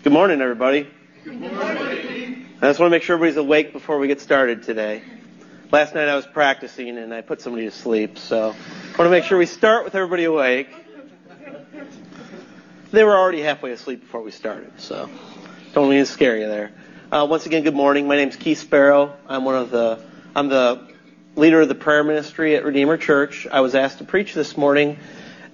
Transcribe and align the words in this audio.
Good 0.00 0.12
morning, 0.12 0.40
everybody. 0.40 0.88
Good 1.24 1.40
morning. 1.40 2.46
I 2.62 2.68
just 2.68 2.78
want 2.78 2.88
to 2.88 2.90
make 2.90 3.02
sure 3.02 3.14
everybody's 3.14 3.36
awake 3.36 3.72
before 3.72 3.98
we 3.98 4.06
get 4.06 4.20
started 4.20 4.62
today. 4.62 5.02
Last 5.72 5.92
night 5.92 6.06
I 6.06 6.14
was 6.14 6.24
practicing 6.24 6.96
and 6.98 7.12
I 7.12 7.20
put 7.20 7.40
somebody 7.40 7.64
to 7.64 7.72
sleep, 7.72 8.16
so 8.16 8.50
I 8.50 8.96
want 8.96 8.96
to 8.98 9.10
make 9.10 9.24
sure 9.24 9.36
we 9.36 9.46
start 9.46 9.84
with 9.84 9.96
everybody 9.96 10.22
awake. 10.22 10.68
They 12.92 13.02
were 13.02 13.16
already 13.16 13.40
halfway 13.40 13.72
asleep 13.72 14.02
before 14.02 14.22
we 14.22 14.30
started, 14.30 14.70
so 14.80 15.10
don't 15.74 15.90
mean 15.90 15.98
to 15.98 16.06
scare 16.06 16.38
you 16.38 16.46
there. 16.46 16.70
Uh, 17.10 17.26
once 17.28 17.46
again, 17.46 17.64
good 17.64 17.74
morning. 17.74 18.06
My 18.06 18.14
name's 18.14 18.36
Keith 18.36 18.58
Sparrow. 18.58 19.16
I'm 19.26 19.44
one 19.44 19.56
of 19.56 19.70
the 19.70 20.00
I'm 20.36 20.48
the 20.48 20.86
leader 21.34 21.60
of 21.60 21.68
the 21.68 21.74
prayer 21.74 22.04
ministry 22.04 22.54
at 22.54 22.64
Redeemer 22.64 22.98
Church. 22.98 23.48
I 23.50 23.62
was 23.62 23.74
asked 23.74 23.98
to 23.98 24.04
preach 24.04 24.32
this 24.32 24.56
morning, 24.56 24.96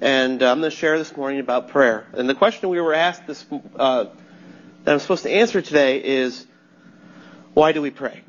and 0.02 0.42
I'm 0.42 0.60
going 0.60 0.70
to 0.70 0.76
share 0.76 0.98
this 0.98 1.16
morning 1.16 1.40
about 1.40 1.70
prayer. 1.70 2.06
And 2.12 2.28
the 2.28 2.34
question 2.34 2.68
we 2.68 2.78
were 2.78 2.92
asked 2.92 3.26
this 3.26 3.46
uh, 3.76 4.04
that 4.84 4.92
I'm 4.92 5.00
supposed 5.00 5.22
to 5.24 5.30
answer 5.30 5.62
today 5.62 6.02
is, 6.02 6.46
why 7.54 7.72
do 7.72 7.80
we 7.80 7.90
pray? 7.90 8.22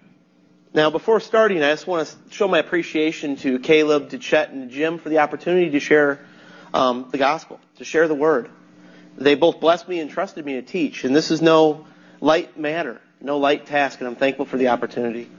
Now, 0.74 0.90
before 0.90 1.20
starting, 1.20 1.64
I 1.64 1.72
just 1.72 1.88
want 1.88 2.08
to 2.08 2.34
show 2.34 2.48
my 2.48 2.60
appreciation 2.60 3.36
to 3.38 3.60
Caleb, 3.60 4.10
to 4.10 4.18
Chet, 4.18 4.50
and 4.50 4.70
to 4.70 4.76
Jim 4.76 4.98
for 4.98 5.10
the 5.10 5.20
opportunity 5.20 5.72
to 5.72 5.80
share 5.80 6.26
um, 6.74 7.08
the 7.12 7.18
gospel, 7.18 7.60
to 7.78 7.86
share 7.86 8.08
the 8.08 8.16
word. 8.16 8.50
They 9.18 9.36
both 9.36 9.60
blessed 9.60 9.88
me 9.88 10.00
and 10.00 10.10
trusted 10.10 10.46
me 10.46 10.54
to 10.54 10.62
teach, 10.62 11.04
and 11.04 11.16
this 11.16 11.32
is 11.32 11.42
no 11.42 11.88
light 12.20 12.58
matter, 12.58 13.00
no 13.22 13.38
light 13.38 13.66
task, 13.66 14.00
and 14.00 14.08
I'm 14.08 14.16
thankful 14.16 14.46
for 14.46 14.58
the 14.58 14.70
opportunity. 14.70 15.30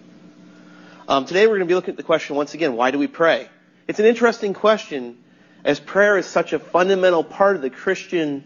Um, 1.09 1.27
today, 1.27 1.47
we're 1.47 1.57
going 1.57 1.61
to 1.61 1.67
be 1.67 1.75
looking 1.75 1.93
at 1.93 1.99
the 1.99 2.03
question 2.03 2.37
once 2.37 2.55
again: 2.55 2.75
Why 2.75 2.91
do 2.91 2.99
we 2.99 3.07
pray? 3.07 3.49
It's 3.87 4.01
an 4.01 4.07
interesting 4.07 4.55
question, 4.55 5.19
as 5.65 5.79
prayer 5.79 6.17
is 6.17 6.27
such 6.27 6.55
a 6.55 6.59
fundamental 6.59 7.23
part 7.23 7.57
of 7.57 7.63
the 7.63 7.71
Christian 7.71 8.43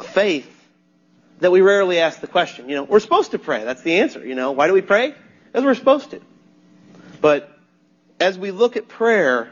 faith 0.00 0.53
that 1.44 1.50
we 1.50 1.60
rarely 1.60 1.98
ask 1.98 2.20
the 2.20 2.26
question. 2.26 2.70
You 2.70 2.76
know, 2.76 2.84
we're 2.84 3.00
supposed 3.00 3.32
to 3.32 3.38
pray. 3.38 3.64
That's 3.64 3.82
the 3.82 3.96
answer. 3.96 4.26
You 4.26 4.34
know, 4.34 4.52
why 4.52 4.66
do 4.66 4.72
we 4.72 4.80
pray? 4.80 5.14
Because 5.44 5.62
we're 5.62 5.74
supposed 5.74 6.10
to. 6.12 6.22
But 7.20 7.50
as 8.18 8.38
we 8.38 8.50
look 8.50 8.78
at 8.78 8.88
prayer, 8.88 9.50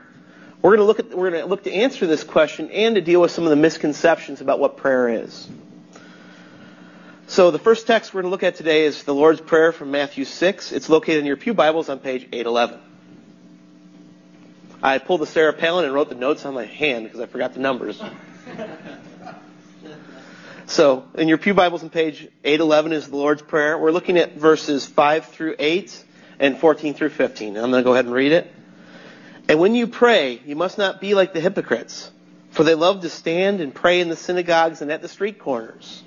we're 0.62 0.70
going 0.70 0.78
to 0.78 0.84
look 0.84 1.00
at 1.00 1.10
we're 1.10 1.28
going 1.28 1.42
to 1.42 1.48
look 1.50 1.64
to 1.64 1.70
answer 1.70 2.06
this 2.06 2.24
question 2.24 2.70
and 2.70 2.94
to 2.94 3.02
deal 3.02 3.20
with 3.20 3.30
some 3.30 3.44
of 3.44 3.50
the 3.50 3.56
misconceptions 3.56 4.40
about 4.40 4.58
what 4.58 4.78
prayer 4.78 5.06
is. 5.10 5.46
So 7.26 7.50
the 7.50 7.58
first 7.58 7.86
text 7.86 8.14
we're 8.14 8.22
going 8.22 8.30
to 8.30 8.32
look 8.32 8.42
at 8.42 8.54
today 8.54 8.84
is 8.84 9.02
the 9.02 9.14
Lord's 9.14 9.42
Prayer 9.42 9.70
from 9.70 9.90
Matthew 9.90 10.24
6. 10.24 10.72
It's 10.72 10.88
located 10.88 11.18
in 11.18 11.26
your 11.26 11.36
Pew 11.36 11.52
Bibles 11.52 11.90
on 11.90 11.98
page 11.98 12.22
811. 12.32 12.80
I 14.82 14.96
pulled 14.96 15.20
the 15.20 15.26
Sarah 15.26 15.52
Palin 15.52 15.84
and 15.84 15.92
wrote 15.92 16.08
the 16.08 16.14
notes 16.14 16.46
on 16.46 16.54
my 16.54 16.64
hand 16.64 17.04
because 17.04 17.20
I 17.20 17.26
forgot 17.26 17.52
the 17.52 17.60
numbers. 17.60 18.02
So, 20.72 21.04
in 21.16 21.28
your 21.28 21.36
Pew 21.36 21.52
Bibles 21.52 21.82
on 21.82 21.90
page 21.90 22.26
811 22.44 22.94
is 22.94 23.06
the 23.06 23.14
Lord's 23.14 23.42
Prayer. 23.42 23.76
We're 23.76 23.90
looking 23.90 24.16
at 24.16 24.36
verses 24.36 24.86
5 24.86 25.26
through 25.26 25.56
8 25.58 26.04
and 26.38 26.56
14 26.56 26.94
through 26.94 27.10
15. 27.10 27.58
I'm 27.58 27.70
going 27.70 27.82
to 27.82 27.84
go 27.84 27.92
ahead 27.92 28.06
and 28.06 28.14
read 28.14 28.32
it. 28.32 28.50
And 29.50 29.60
when 29.60 29.74
you 29.74 29.86
pray, 29.86 30.40
you 30.46 30.56
must 30.56 30.78
not 30.78 30.98
be 30.98 31.12
like 31.12 31.34
the 31.34 31.42
hypocrites, 31.42 32.10
for 32.52 32.64
they 32.64 32.74
love 32.74 33.02
to 33.02 33.10
stand 33.10 33.60
and 33.60 33.74
pray 33.74 34.00
in 34.00 34.08
the 34.08 34.16
synagogues 34.16 34.80
and 34.80 34.90
at 34.90 35.02
the 35.02 35.08
street 35.08 35.38
corners, 35.38 36.02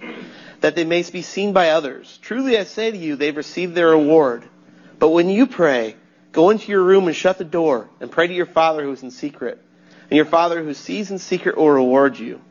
that 0.62 0.76
they 0.76 0.84
may 0.84 1.04
be 1.12 1.22
seen 1.22 1.54
by 1.54 1.70
others. 1.70 2.18
Truly 2.24 2.58
I 2.58 2.64
say 2.64 2.90
to 2.90 2.98
you, 2.98 3.18
they've 3.18 3.38
received 3.38 3.76
their 3.76 3.90
reward. 3.90 4.50
But 4.98 5.10
when 5.10 5.30
you 5.30 5.46
pray, 5.46 5.96
go 6.32 6.50
into 6.50 6.72
your 6.72 6.82
room 6.82 7.06
and 7.06 7.16
shut 7.16 7.38
the 7.38 7.44
door, 7.46 7.88
and 8.00 8.12
pray 8.12 8.26
to 8.26 8.34
your 8.34 8.48
Father 8.48 8.82
who 8.82 8.94
is 8.94 9.04
in 9.04 9.12
secret. 9.12 9.62
And 10.10 10.18
your 10.18 10.26
Father 10.26 10.64
who 10.64 10.74
sees 10.74 11.12
in 11.12 11.20
secret 11.20 11.56
will 11.56 11.70
reward 11.70 12.18
you. 12.18 12.42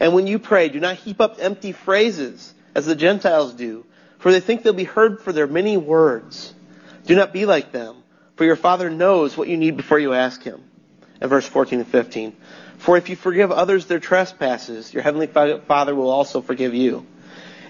And 0.00 0.12
when 0.14 0.26
you 0.26 0.38
pray, 0.38 0.68
do 0.68 0.80
not 0.80 0.96
heap 0.96 1.20
up 1.20 1.36
empty 1.38 1.72
phrases 1.72 2.52
as 2.74 2.86
the 2.86 2.96
Gentiles 2.96 3.54
do, 3.54 3.84
for 4.18 4.32
they 4.32 4.40
think 4.40 4.62
they'll 4.62 4.72
be 4.72 4.84
heard 4.84 5.20
for 5.20 5.32
their 5.32 5.46
many 5.46 5.76
words. 5.76 6.52
Do 7.06 7.14
not 7.14 7.32
be 7.32 7.46
like 7.46 7.72
them, 7.72 7.96
for 8.36 8.44
your 8.44 8.56
Father 8.56 8.90
knows 8.90 9.36
what 9.36 9.48
you 9.48 9.56
need 9.56 9.76
before 9.76 9.98
you 9.98 10.12
ask 10.14 10.42
Him. 10.42 10.62
And 11.20 11.30
verse 11.30 11.46
14 11.46 11.80
and 11.80 11.88
15. 11.88 12.36
For 12.78 12.96
if 12.96 13.08
you 13.08 13.16
forgive 13.16 13.52
others 13.52 13.86
their 13.86 14.00
trespasses, 14.00 14.92
your 14.92 15.02
heavenly 15.02 15.26
Father 15.26 15.94
will 15.94 16.10
also 16.10 16.40
forgive 16.40 16.74
you. 16.74 17.06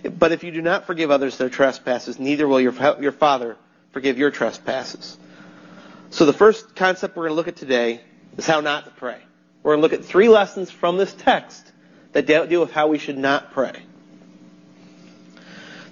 But 0.03 0.33
if 0.33 0.45
you 0.45 0.51
do 0.51 0.63
not 0.63 0.87
forgive 0.87 1.11
others 1.11 1.39
their 1.39 1.49
trespasses, 1.49 2.19
neither 2.19 2.47
will 2.49 2.61
your, 2.61 2.75
your 3.01 3.13
Father 3.13 3.57
forgive 3.93 4.19
your 4.19 4.31
trespasses. 4.31 5.17
So 6.11 6.27
the 6.27 6.33
first 6.33 6.77
concept 6.77 7.17
we're 7.17 7.25
going 7.25 7.33
to 7.33 7.37
look 7.37 7.49
at 7.49 7.57
today 7.57 8.01
is 8.37 8.47
how 8.47 8.61
not 8.61 8.85
to 8.85 8.91
pray. 8.91 9.19
We're 9.63 9.77
going 9.77 9.79
to 9.79 9.83
look 9.83 10.01
at 10.01 10.05
three 10.05 10.29
lessons 10.29 10.71
from 10.71 10.97
this 10.97 11.13
text 11.13 11.73
that 12.15 12.27
deal 12.27 12.61
with 12.61 12.73
how 12.73 12.87
we 12.87 12.99
should 12.99 13.19
not 13.19 13.53
pray. 13.53 13.83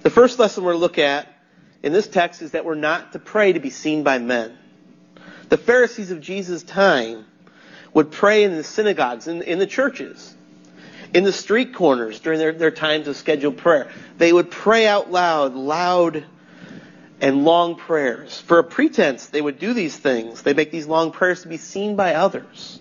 The 0.01 0.09
first 0.09 0.39
lesson 0.39 0.63
we're 0.63 0.75
look 0.75 0.97
at 0.97 1.27
in 1.83 1.93
this 1.93 2.07
text 2.07 2.41
is 2.41 2.51
that 2.51 2.65
we're 2.65 2.75
not 2.75 3.11
to 3.11 3.19
pray 3.19 3.53
to 3.53 3.59
be 3.59 3.69
seen 3.69 4.03
by 4.03 4.17
men. 4.17 4.57
The 5.49 5.57
Pharisees 5.57 6.11
of 6.11 6.21
Jesus' 6.21 6.63
time 6.63 7.25
would 7.93 8.11
pray 8.11 8.43
in 8.43 8.55
the 8.55 8.63
synagogues, 8.63 9.27
in, 9.27 9.41
in 9.41 9.59
the 9.59 9.67
churches, 9.67 10.33
in 11.13 11.25
the 11.25 11.33
street 11.33 11.75
corners 11.75 12.19
during 12.21 12.39
their, 12.39 12.53
their 12.53 12.71
times 12.71 13.07
of 13.07 13.17
scheduled 13.17 13.57
prayer. 13.57 13.89
They 14.17 14.31
would 14.33 14.49
pray 14.49 14.87
out 14.87 15.11
loud, 15.11 15.53
loud 15.53 16.25
and 17.19 17.43
long 17.43 17.75
prayers. 17.75 18.39
For 18.39 18.59
a 18.59 18.63
pretense, 18.63 19.27
they 19.27 19.41
would 19.41 19.59
do 19.59 19.73
these 19.73 19.95
things. 19.95 20.41
They 20.41 20.53
make 20.53 20.71
these 20.71 20.87
long 20.87 21.11
prayers 21.11 21.41
to 21.43 21.49
be 21.49 21.57
seen 21.57 21.95
by 21.97 22.15
others 22.15 22.79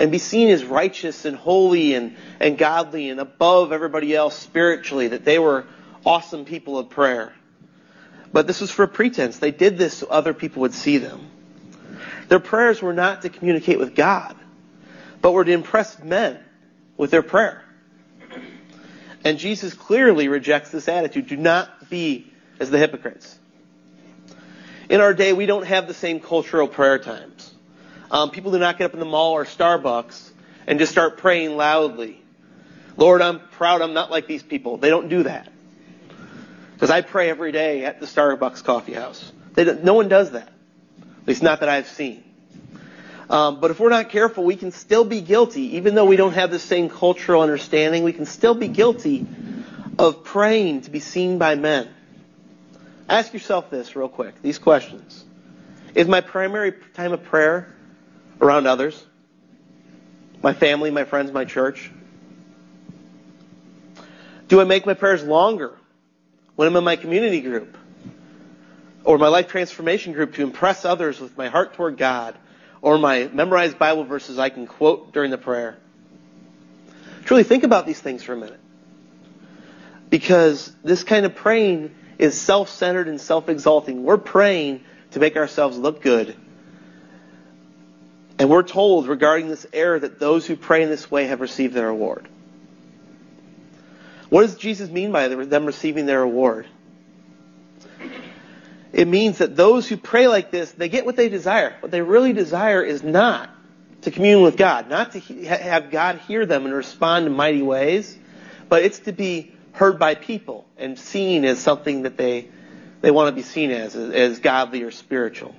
and 0.00 0.10
be 0.10 0.16
seen 0.16 0.48
as 0.48 0.64
righteous 0.64 1.26
and 1.26 1.36
holy 1.36 1.92
and, 1.92 2.16
and 2.40 2.56
godly 2.56 3.10
and 3.10 3.20
above 3.20 3.70
everybody 3.70 4.16
else 4.16 4.34
spiritually, 4.34 5.08
that 5.08 5.26
they 5.26 5.38
were 5.38 5.66
awesome 6.06 6.46
people 6.46 6.78
of 6.78 6.88
prayer. 6.88 7.34
But 8.32 8.46
this 8.46 8.62
was 8.62 8.70
for 8.70 8.86
pretense. 8.86 9.38
They 9.38 9.50
did 9.50 9.76
this 9.76 9.98
so 9.98 10.06
other 10.06 10.32
people 10.32 10.62
would 10.62 10.72
see 10.72 10.96
them. 10.96 11.28
Their 12.28 12.40
prayers 12.40 12.80
were 12.80 12.94
not 12.94 13.22
to 13.22 13.28
communicate 13.28 13.78
with 13.78 13.94
God, 13.94 14.34
but 15.20 15.32
were 15.32 15.44
to 15.44 15.52
impress 15.52 16.02
men 16.02 16.42
with 16.96 17.10
their 17.10 17.22
prayer. 17.22 17.62
And 19.22 19.38
Jesus 19.38 19.74
clearly 19.74 20.28
rejects 20.28 20.70
this 20.70 20.88
attitude. 20.88 21.26
Do 21.26 21.36
not 21.36 21.90
be 21.90 22.32
as 22.58 22.70
the 22.70 22.78
hypocrites. 22.78 23.38
In 24.88 25.02
our 25.02 25.12
day, 25.12 25.34
we 25.34 25.44
don't 25.44 25.66
have 25.66 25.86
the 25.86 25.94
same 25.94 26.20
cultural 26.20 26.68
prayer 26.68 26.98
times. 26.98 27.49
Um, 28.10 28.30
people 28.30 28.50
do 28.50 28.58
not 28.58 28.78
get 28.78 28.86
up 28.86 28.94
in 28.94 29.00
the 29.00 29.06
mall 29.06 29.32
or 29.32 29.44
Starbucks 29.44 30.30
and 30.66 30.78
just 30.78 30.90
start 30.92 31.18
praying 31.18 31.56
loudly. 31.56 32.20
Lord, 32.96 33.22
I'm 33.22 33.40
proud 33.40 33.82
I'm 33.82 33.94
not 33.94 34.10
like 34.10 34.26
these 34.26 34.42
people. 34.42 34.76
They 34.76 34.90
don't 34.90 35.08
do 35.08 35.22
that. 35.22 35.50
Because 36.74 36.90
I 36.90 37.02
pray 37.02 37.30
every 37.30 37.52
day 37.52 37.84
at 37.84 38.00
the 38.00 38.06
Starbucks 38.06 38.64
coffee 38.64 38.94
house. 38.94 39.32
no 39.56 39.94
one 39.94 40.08
does 40.08 40.32
that. 40.32 40.48
At 41.22 41.28
least 41.28 41.42
not 41.42 41.60
that 41.60 41.68
I've 41.68 41.86
seen. 41.86 42.24
Um, 43.28 43.60
but 43.60 43.70
if 43.70 43.78
we're 43.78 43.90
not 43.90 44.08
careful, 44.08 44.44
we 44.44 44.56
can 44.56 44.72
still 44.72 45.04
be 45.04 45.20
guilty, 45.20 45.76
even 45.76 45.94
though 45.94 46.06
we 46.06 46.16
don't 46.16 46.32
have 46.32 46.50
the 46.50 46.58
same 46.58 46.88
cultural 46.88 47.42
understanding, 47.42 48.02
we 48.02 48.12
can 48.12 48.26
still 48.26 48.54
be 48.54 48.66
guilty 48.66 49.24
of 49.98 50.24
praying 50.24 50.80
to 50.82 50.90
be 50.90 50.98
seen 50.98 51.38
by 51.38 51.54
men. 51.54 51.88
Ask 53.08 53.32
yourself 53.32 53.70
this 53.70 53.94
real 53.94 54.08
quick, 54.08 54.42
these 54.42 54.58
questions. 54.58 55.24
Is 55.94 56.08
my 56.08 56.20
primary 56.20 56.72
time 56.94 57.12
of 57.12 57.22
prayer 57.24 57.72
around 58.40 58.66
others, 58.66 59.04
my 60.42 60.52
family, 60.52 60.90
my 60.90 61.04
friends, 61.04 61.32
my 61.32 61.44
church? 61.44 61.90
Do 64.48 64.60
I 64.60 64.64
make 64.64 64.86
my 64.86 64.94
prayers 64.94 65.22
longer 65.22 65.76
when 66.56 66.66
I'm 66.66 66.76
in 66.76 66.84
my 66.84 66.96
community 66.96 67.40
group 67.40 67.76
or 69.04 69.18
my 69.18 69.28
life 69.28 69.48
transformation 69.48 70.12
group 70.12 70.34
to 70.34 70.42
impress 70.42 70.84
others 70.84 71.20
with 71.20 71.36
my 71.38 71.48
heart 71.48 71.74
toward 71.74 71.96
God 71.96 72.36
or 72.82 72.98
my 72.98 73.28
memorized 73.32 73.78
Bible 73.78 74.04
verses 74.04 74.38
I 74.38 74.48
can 74.48 74.66
quote 74.66 75.12
during 75.12 75.30
the 75.30 75.38
prayer? 75.38 75.78
Truly 77.24 77.44
think 77.44 77.62
about 77.62 77.86
these 77.86 78.00
things 78.00 78.22
for 78.22 78.32
a 78.32 78.36
minute. 78.36 78.58
Because 80.08 80.72
this 80.82 81.04
kind 81.04 81.26
of 81.26 81.36
praying 81.36 81.94
is 82.18 82.38
self-centered 82.40 83.06
and 83.06 83.20
self-exalting. 83.20 84.02
We're 84.02 84.18
praying 84.18 84.82
to 85.12 85.20
make 85.20 85.36
ourselves 85.36 85.78
look 85.78 86.02
good 86.02 86.34
and 88.40 88.48
we're 88.48 88.62
told 88.62 89.06
regarding 89.06 89.48
this 89.48 89.66
error 89.70 89.98
that 89.98 90.18
those 90.18 90.46
who 90.46 90.56
pray 90.56 90.82
in 90.82 90.88
this 90.88 91.10
way 91.10 91.26
have 91.26 91.42
received 91.42 91.74
their 91.74 91.88
reward. 91.88 92.26
What 94.30 94.42
does 94.42 94.54
Jesus 94.54 94.88
mean 94.88 95.12
by 95.12 95.28
them 95.28 95.66
receiving 95.66 96.06
their 96.06 96.20
reward? 96.20 96.66
It 98.94 99.06
means 99.06 99.38
that 99.38 99.56
those 99.56 99.86
who 99.86 99.98
pray 99.98 100.26
like 100.26 100.50
this, 100.50 100.72
they 100.72 100.88
get 100.88 101.04
what 101.04 101.16
they 101.16 101.28
desire. 101.28 101.76
What 101.80 101.92
they 101.92 102.00
really 102.00 102.32
desire 102.32 102.82
is 102.82 103.02
not 103.02 103.50
to 104.02 104.10
commune 104.10 104.40
with 104.40 104.56
God, 104.56 104.88
not 104.88 105.12
to 105.12 105.20
have 105.44 105.90
God 105.90 106.16
hear 106.20 106.46
them 106.46 106.64
and 106.64 106.72
respond 106.72 107.26
in 107.26 107.34
mighty 107.34 107.60
ways, 107.60 108.16
but 108.70 108.82
it's 108.82 109.00
to 109.00 109.12
be 109.12 109.52
heard 109.72 109.98
by 109.98 110.14
people 110.14 110.64
and 110.78 110.98
seen 110.98 111.44
as 111.44 111.58
something 111.58 112.04
that 112.04 112.16
they, 112.16 112.48
they 113.02 113.10
want 113.10 113.28
to 113.28 113.32
be 113.32 113.42
seen 113.42 113.70
as, 113.70 113.94
as 113.94 114.38
godly 114.38 114.82
or 114.82 114.90
spiritual. 114.90 115.54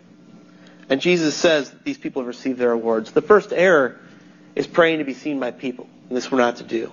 And 0.91 0.99
Jesus 0.99 1.35
says 1.35 1.69
that 1.69 1.85
these 1.85 1.97
people 1.97 2.21
have 2.21 2.27
received 2.27 2.59
their 2.59 2.73
awards. 2.73 3.13
The 3.13 3.21
first 3.21 3.53
error 3.53 3.97
is 4.55 4.67
praying 4.67 4.99
to 4.99 5.05
be 5.05 5.13
seen 5.13 5.39
by 5.39 5.51
people. 5.51 5.88
And 6.09 6.17
this 6.17 6.29
we're 6.29 6.38
not 6.38 6.57
to 6.57 6.65
do. 6.65 6.91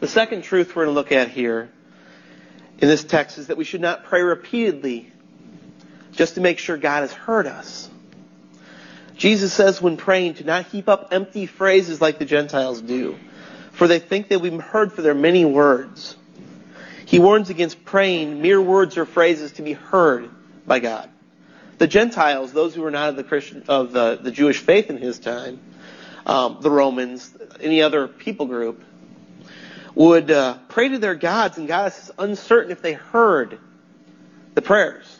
The 0.00 0.08
second 0.08 0.42
truth 0.42 0.74
we're 0.74 0.86
going 0.86 0.92
to 0.92 1.00
look 1.00 1.12
at 1.12 1.28
here 1.30 1.70
in 2.80 2.88
this 2.88 3.04
text 3.04 3.38
is 3.38 3.46
that 3.46 3.56
we 3.56 3.62
should 3.62 3.80
not 3.80 4.02
pray 4.02 4.22
repeatedly 4.22 5.12
just 6.10 6.34
to 6.34 6.40
make 6.40 6.58
sure 6.58 6.76
God 6.76 7.02
has 7.02 7.12
heard 7.12 7.46
us. 7.46 7.88
Jesus 9.16 9.52
says 9.52 9.80
when 9.80 9.96
praying 9.96 10.34
to 10.34 10.44
not 10.44 10.66
heap 10.66 10.88
up 10.88 11.10
empty 11.12 11.46
phrases 11.46 12.00
like 12.00 12.18
the 12.18 12.24
Gentiles 12.24 12.80
do, 12.80 13.16
for 13.70 13.86
they 13.86 14.00
think 14.00 14.26
they'll 14.26 14.40
be 14.40 14.50
heard 14.50 14.92
for 14.92 15.02
their 15.02 15.14
many 15.14 15.44
words. 15.44 16.16
He 17.06 17.20
warns 17.20 17.50
against 17.50 17.84
praying 17.84 18.42
mere 18.42 18.60
words 18.60 18.98
or 18.98 19.06
phrases 19.06 19.52
to 19.52 19.62
be 19.62 19.74
heard 19.74 20.28
by 20.66 20.80
God. 20.80 21.08
The 21.78 21.86
Gentiles, 21.86 22.52
those 22.52 22.74
who 22.74 22.82
were 22.82 22.90
not 22.90 23.10
of 23.10 23.16
the 23.16 23.24
Christian 23.24 23.64
of 23.68 23.92
the, 23.92 24.18
the 24.20 24.32
Jewish 24.32 24.58
faith 24.58 24.90
in 24.90 24.98
his 24.98 25.18
time, 25.18 25.60
um, 26.26 26.58
the 26.60 26.70
Romans, 26.70 27.34
any 27.60 27.82
other 27.82 28.08
people 28.08 28.46
group, 28.46 28.82
would 29.94 30.30
uh, 30.30 30.58
pray 30.68 30.88
to 30.88 30.98
their 30.98 31.14
gods, 31.14 31.56
and 31.56 31.68
God 31.68 31.92
is 31.92 32.10
uncertain 32.18 32.72
if 32.72 32.82
they 32.82 32.94
heard 32.94 33.58
the 34.54 34.62
prayers. 34.62 35.18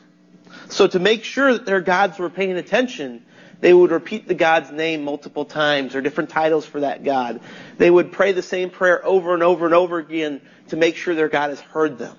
So 0.69 0.87
to 0.87 0.99
make 0.99 1.25
sure 1.25 1.53
that 1.53 1.65
their 1.65 1.81
gods 1.81 2.19
were 2.19 2.29
paying 2.29 2.57
attention, 2.57 3.25
they 3.61 3.73
would 3.73 3.91
repeat 3.91 4.29
the 4.29 4.35
God's 4.35 4.71
name 4.71 5.05
multiple 5.05 5.45
times 5.45 5.95
or 5.95 6.01
different 6.01 6.31
titles 6.31 6.67
for 6.67 6.81
that 6.81 7.05
God. 7.05 7.41
They 7.77 7.91
would 7.91 8.13
pray 8.13 8.33
the 8.33 8.43
same 8.43 8.71
prayer 8.71 9.05
over 9.05 9.35
and 9.35 9.43
over 9.43 9.65
and 9.65 9.75
over 9.75 9.99
again 9.99 10.41
to 10.69 10.77
make 10.77 10.97
sure 10.97 11.15
their 11.15 11.29
God 11.29 11.51
has 11.51 11.61
heard 11.61 11.99
them. 11.99 12.17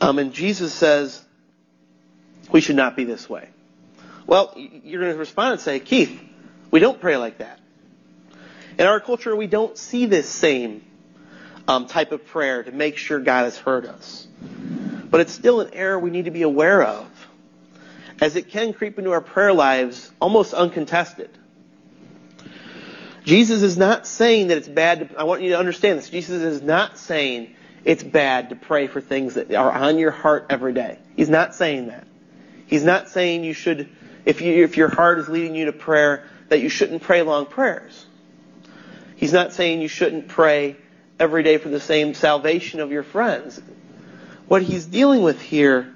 Um, 0.00 0.18
and 0.18 0.32
Jesus 0.32 0.72
says 0.72 1.22
we 2.50 2.60
should 2.60 2.76
not 2.76 2.96
be 2.96 3.04
this 3.04 3.28
way. 3.28 3.48
Well, 4.26 4.52
you're 4.56 5.00
going 5.00 5.12
to 5.12 5.18
respond 5.18 5.52
and 5.52 5.60
say, 5.60 5.80
Keith, 5.80 6.20
we 6.70 6.80
don't 6.80 7.00
pray 7.00 7.16
like 7.16 7.38
that. 7.38 7.60
In 8.78 8.86
our 8.86 9.00
culture, 9.00 9.34
we 9.34 9.46
don't 9.46 9.76
see 9.78 10.06
this 10.06 10.28
same 10.28 10.84
um, 11.68 11.86
type 11.86 12.12
of 12.12 12.26
prayer 12.26 12.62
to 12.62 12.72
make 12.72 12.96
sure 12.96 13.18
God 13.20 13.44
has 13.44 13.56
heard 13.56 13.86
us. 13.86 14.26
But 15.10 15.20
it's 15.20 15.32
still 15.32 15.60
an 15.60 15.70
error 15.72 15.98
we 15.98 16.10
need 16.10 16.26
to 16.26 16.30
be 16.30 16.42
aware 16.42 16.82
of 16.82 17.06
as 18.20 18.36
it 18.36 18.50
can 18.50 18.72
creep 18.72 18.98
into 18.98 19.12
our 19.12 19.20
prayer 19.20 19.52
lives 19.52 20.10
almost 20.20 20.54
uncontested. 20.54 21.30
Jesus 23.24 23.62
is 23.62 23.76
not 23.76 24.06
saying 24.06 24.48
that 24.48 24.58
it's 24.58 24.68
bad 24.68 25.10
to, 25.10 25.18
I 25.18 25.24
want 25.24 25.42
you 25.42 25.50
to 25.50 25.58
understand 25.58 25.98
this. 25.98 26.08
Jesus 26.08 26.42
is 26.42 26.62
not 26.62 26.96
saying 26.96 27.54
it's 27.84 28.02
bad 28.02 28.50
to 28.50 28.56
pray 28.56 28.86
for 28.86 29.00
things 29.00 29.34
that 29.34 29.52
are 29.52 29.70
on 29.70 29.98
your 29.98 30.12
heart 30.12 30.46
every 30.50 30.72
day. 30.72 30.98
He's 31.16 31.28
not 31.28 31.54
saying 31.54 31.88
that. 31.88 32.05
He's 32.66 32.84
not 32.84 33.08
saying 33.08 33.44
you 33.44 33.52
should, 33.52 33.88
if 34.24 34.40
you, 34.40 34.64
if 34.64 34.76
your 34.76 34.88
heart 34.88 35.18
is 35.18 35.28
leading 35.28 35.54
you 35.54 35.66
to 35.66 35.72
prayer, 35.72 36.24
that 36.48 36.60
you 36.60 36.68
shouldn't 36.68 37.02
pray 37.02 37.22
long 37.22 37.46
prayers. 37.46 38.06
He's 39.16 39.32
not 39.32 39.52
saying 39.52 39.80
you 39.80 39.88
shouldn't 39.88 40.28
pray 40.28 40.76
every 41.18 41.42
day 41.42 41.58
for 41.58 41.68
the 41.68 41.80
same 41.80 42.14
salvation 42.14 42.80
of 42.80 42.90
your 42.90 43.02
friends. 43.02 43.60
What 44.48 44.62
he's 44.62 44.84
dealing 44.84 45.22
with 45.22 45.40
here 45.40 45.94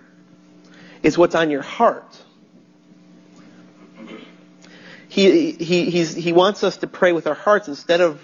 is 1.03 1.17
what's 1.19 1.35
on 1.35 1.51
your 1.51 1.63
heart. 1.63 2.23
He, 5.09 5.53
he, 5.53 5.91
he 6.05 6.33
wants 6.33 6.63
us 6.63 6.79
to 6.79 6.87
pray 6.87 7.13
with 7.13 7.27
our 7.27 7.35
hearts 7.35 7.67
instead 7.69 8.01
of 8.01 8.21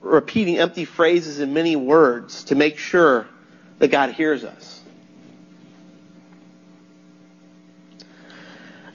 repeating 0.00 0.58
empty 0.58 0.84
phrases 0.84 1.40
and 1.40 1.54
many 1.54 1.76
words 1.76 2.44
to 2.44 2.54
make 2.54 2.78
sure 2.78 3.26
that 3.78 3.88
God 3.88 4.12
hears 4.12 4.44
us. 4.44 4.79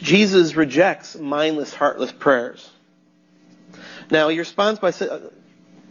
Jesus 0.06 0.56
rejects 0.56 1.18
mindless, 1.18 1.74
heartless 1.74 2.12
prayers. 2.12 2.69
Now, 4.12 4.30
he 4.30 4.38
responds 4.38 4.80
by 4.80 4.92
saying, 4.92 5.12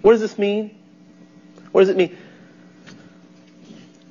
What 0.02 0.12
does 0.12 0.20
this 0.20 0.38
mean? 0.38 0.76
What 1.72 1.80
does 1.80 1.88
it 1.88 1.96
mean? 1.96 2.16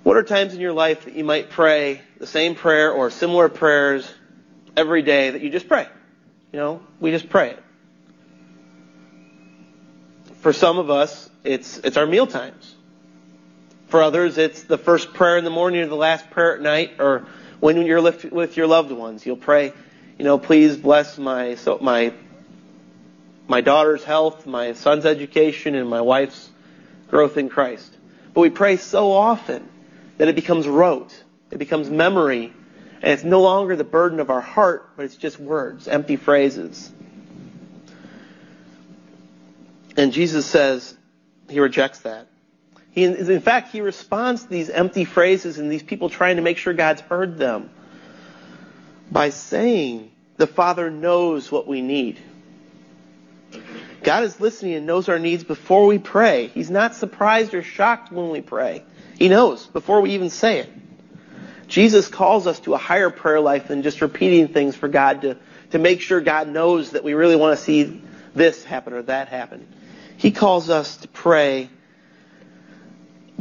What 0.04 0.18
are 0.18 0.24
times 0.24 0.54
in 0.54 0.60
your 0.60 0.74
life 0.74 1.06
that 1.06 1.16
you 1.16 1.24
might 1.24 1.50
pray 1.50 2.02
the 2.20 2.28
same 2.28 2.56
prayer 2.56 2.92
or 2.92 3.10
similar 3.10 3.48
prayers 3.48 4.14
every 4.76 5.02
day 5.04 5.30
that 5.30 5.42
you 5.42 5.50
just 5.50 5.70
pray? 5.70 5.88
You 6.52 6.60
know, 6.60 6.82
we 7.00 7.12
just 7.12 7.30
pray 7.30 7.52
it. 7.52 7.64
For 10.42 10.52
some 10.52 10.78
of 10.78 10.90
us, 10.90 11.30
it's 11.46 11.78
it's 11.78 11.96
our 11.96 12.06
meal 12.06 12.28
times. 12.28 12.76
For 13.88 14.04
others, 14.04 14.38
it's 14.38 14.64
the 14.64 14.78
first 14.78 15.14
prayer 15.14 15.38
in 15.38 15.46
the 15.46 15.50
morning 15.50 15.82
or 15.82 15.88
the 15.88 15.96
last 15.96 16.30
prayer 16.32 16.56
at 16.56 16.62
night, 16.62 16.96
or 17.00 17.26
when 17.62 17.82
you're 17.86 18.02
with 18.02 18.58
your 18.58 18.68
loved 18.68 18.92
ones. 18.92 19.26
You'll 19.26 19.38
pray, 19.38 19.72
you 20.18 20.25
know, 20.25 20.38
please 20.38 20.77
bless 20.77 21.18
my 21.18 21.56
so 21.56 21.80
my 21.81 22.13
my 23.48 23.62
daughter's 23.62 24.04
health, 24.04 24.45
my 24.45 24.74
son's 24.74 25.06
education, 25.06 25.75
and 25.75 25.89
my 25.89 26.01
wife's 26.01 26.50
growth 27.10 27.38
in 27.38 27.50
Christ. 27.50 27.95
But 28.33 28.42
we 28.42 28.50
pray 28.50 28.77
so 28.77 29.12
often 29.12 29.68
that 30.18 30.27
it 30.27 30.36
becomes 30.36 30.68
rote. 30.68 31.13
It 31.51 31.57
becomes 31.57 31.89
memory. 31.89 32.54
And 33.01 33.12
it's 33.12 33.24
no 33.24 33.42
longer 33.42 33.75
the 33.75 33.83
burden 33.83 34.19
of 34.19 34.30
our 34.30 34.42
heart, 34.42 34.92
but 34.95 35.06
it's 35.06 35.18
just 35.18 35.39
words, 35.39 35.88
empty 35.88 36.16
phrases. 36.16 36.89
And 39.98 40.13
Jesus 40.13 40.45
says 40.45 40.98
he 41.50 41.59
rejects 41.59 42.00
that. 42.00 42.27
He, 42.92 43.04
in 43.04 43.42
fact, 43.42 43.71
he 43.71 43.81
responds 43.81 44.44
to 44.44 44.50
these 44.50 44.69
empty 44.69 45.04
phrases 45.04 45.57
and 45.59 45.71
these 45.71 45.83
people 45.83 46.09
trying 46.09 46.38
to 46.38 46.42
make 46.42 46.57
sure 46.57 46.74
God's 46.74 47.01
heard 47.01 47.38
them 47.38 47.69
by 49.13 49.30
saying, 49.30 50.12
the 50.38 50.48
Father 50.48 50.89
knows 50.89 51.51
what 51.51 51.68
we 51.68 51.81
need. 51.81 52.19
God 54.01 54.24
is 54.24 54.39
listening 54.42 54.74
and 54.74 54.88
knows 54.88 55.07
our 55.07 55.19
needs 55.19 55.44
before 55.44 55.86
we 55.86 56.00
pray. 56.00 56.48
He's 56.48 56.71
not 56.71 56.95
surprised 56.95 57.54
or 57.54 57.62
shocked 57.62 58.12
when 58.12 58.31
we 58.31 58.42
pray. 58.42 58.83
He 59.18 59.30
knows 59.30 59.68
before 59.68 60.01
we 60.01 60.15
even 60.15 60.31
say 60.31 60.60
it. 60.60 60.69
Jesus 61.68 62.07
calls 62.07 62.48
us 62.48 62.60
to 62.62 62.74
a 62.74 62.77
higher 62.77 63.12
prayer 63.12 63.39
life 63.39 63.68
than 63.68 63.83
just 63.83 64.01
repeating 64.01 64.48
things 64.48 64.75
for 64.75 64.88
God 64.88 65.21
to, 65.21 65.38
to 65.71 65.80
make 65.80 66.01
sure 66.01 66.19
God 66.19 66.48
knows 66.48 66.92
that 66.92 67.04
we 67.04 67.13
really 67.13 67.36
want 67.36 67.57
to 67.57 67.63
see 67.63 68.01
this 68.36 68.63
happen 68.63 68.94
or 68.94 69.04
that 69.04 69.30
happen. 69.30 69.68
He 70.18 70.31
calls 70.31 70.69
us 70.69 70.98
to 70.98 71.07
pray 71.07 71.69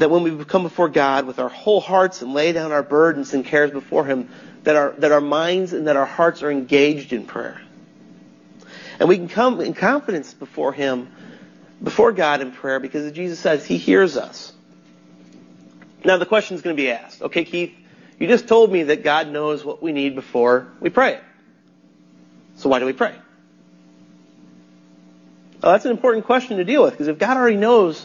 that 0.02 0.10
when 0.10 0.25
we 0.25 0.44
come 0.44 0.64
before 0.64 0.88
God 0.88 1.26
with 1.26 1.38
our 1.38 1.49
whole 1.49 1.81
hearts 1.81 2.22
and 2.22 2.34
lay 2.34 2.50
down 2.50 2.72
our 2.72 2.82
burdens 2.82 3.34
and 3.34 3.44
cares 3.44 3.70
before 3.70 4.04
Him, 4.04 4.28
that 4.64 4.75
our, 4.75 4.90
that 4.99 5.12
our 5.12 5.20
minds 5.20 5.72
and 5.72 5.87
that 5.87 5.94
our 5.94 6.06
hearts 6.06 6.43
are 6.43 6.50
engaged 6.50 7.12
in 7.12 7.25
prayer. 7.25 7.60
And 8.99 9.08
we 9.08 9.16
can 9.16 9.28
come 9.28 9.60
in 9.60 9.75
confidence 9.75 10.34
before 10.34 10.72
Him, 10.72 11.06
before 11.81 12.10
God 12.10 12.40
in 12.40 12.50
prayer, 12.50 12.81
because 12.81 13.12
Jesus 13.12 13.38
says 13.38 13.64
He 13.64 13.76
hears 13.76 14.16
us. 14.16 14.52
Now 16.04 16.16
the 16.16 16.26
question 16.26 16.56
is 16.56 16.62
going 16.62 16.75
to 16.75 16.82
be 16.82 16.90
asked, 16.90 17.23
okay, 17.23 17.44
Keith, 17.44 17.73
you 18.18 18.26
just 18.26 18.49
told 18.49 18.73
me 18.73 18.82
that 18.82 19.04
God 19.04 19.28
knows 19.28 19.64
what 19.64 19.85
we 19.85 19.92
need 19.92 20.16
before 20.16 20.66
we 20.80 20.90
pray 20.90 21.14
it. 21.14 21.25
So 22.56 22.68
why 22.68 22.80
do 22.80 22.87
we 22.87 22.92
pray? 22.92 23.14
Well, 25.62 25.71
that's 25.71 25.85
an 25.85 25.92
important 25.92 26.25
question 26.25 26.56
to 26.56 26.64
deal 26.64 26.82
with 26.82 26.94
because 26.94 27.06
if 27.06 27.18
God 27.18 27.37
already 27.37 27.54
knows, 27.56 28.04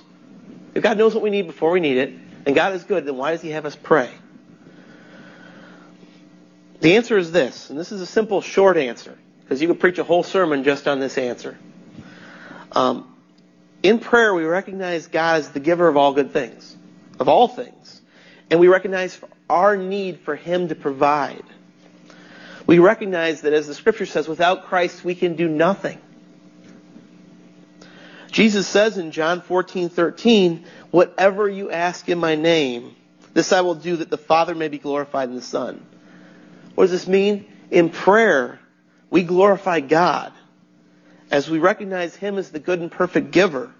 if 0.78 0.84
God 0.84 0.96
knows 0.96 1.16
what 1.16 1.24
we 1.24 1.32
need 1.32 1.48
before 1.48 1.72
we 1.72 1.80
need 1.80 1.98
it, 1.98 2.14
and 2.46 2.54
God 2.54 2.74
is 2.74 2.84
good, 2.84 3.04
then 3.04 3.18
why 3.18 3.32
does 3.32 3.42
He 3.42 3.50
have 3.50 3.66
us 3.66 3.76
pray? 3.76 4.12
The 6.82 6.98
answer 6.98 7.18
is 7.18 7.32
this, 7.32 7.72
and 7.72 7.80
this 7.80 7.92
is 7.92 8.00
a 8.00 8.06
simple, 8.06 8.42
short 8.42 8.78
answer 8.78 9.18
because 9.42 9.60
you 9.60 9.68
could 9.70 9.80
preach 9.80 9.98
a 9.98 10.04
whole 10.04 10.22
sermon 10.22 10.64
just 10.64 10.88
on 10.88 11.00
this 11.00 11.18
answer. 11.18 11.58
Um, 12.72 13.12
in 13.82 13.98
prayer, 13.98 14.36
we 14.36 14.44
recognize 14.44 15.08
God 15.08 15.40
as 15.40 15.50
the 15.50 15.60
giver 15.60 15.88
of 15.88 15.98
all 15.98 16.14
good 16.14 16.32
things, 16.32 16.78
of 17.20 17.28
all 17.28 17.48
things, 17.48 18.00
and 18.52 18.60
we 18.60 18.68
recognize 18.68 19.20
our 19.50 19.76
need 19.76 20.20
for 20.20 20.36
Him 20.36 20.68
to 20.68 20.76
provide. 20.76 21.44
We 22.68 22.78
recognize 22.78 23.42
that, 23.42 23.54
as 23.54 23.66
the 23.66 23.74
Scripture 23.74 24.06
says, 24.06 24.28
without 24.28 24.66
Christ 24.66 25.04
we 25.04 25.16
can 25.16 25.36
do 25.38 25.48
nothing. 25.48 26.00
Jesus 28.32 28.68
says 28.68 28.98
in 28.98 29.12
John 29.12 29.42
14, 29.42 29.90
13, 29.90 30.66
whatever 30.92 31.48
you 31.48 31.72
ask 31.72 32.08
in 32.10 32.18
my 32.18 32.36
name, 32.36 32.96
this 33.34 33.54
I 33.54 33.62
will 33.62 33.76
do 33.76 33.98
that 33.98 34.10
the 34.10 34.18
Father 34.18 34.56
may 34.56 34.68
be 34.68 34.78
glorified 34.78 35.30
in 35.30 35.36
the 35.36 35.42
Son. 35.42 35.86
What 36.76 36.86
does 36.86 36.92
this 36.92 37.08
mean? 37.08 37.46
In 37.72 37.90
prayer, 37.90 38.60
we 39.10 39.24
glorify 39.24 39.80
God 39.80 40.34
as 41.32 41.50
we 41.50 41.60
recognize 41.60 42.16
Him 42.16 42.38
as 42.38 42.52
the 42.52 42.60
good 42.60 42.80
and 42.80 42.92
perfect 42.92 43.32
giver 43.32 43.72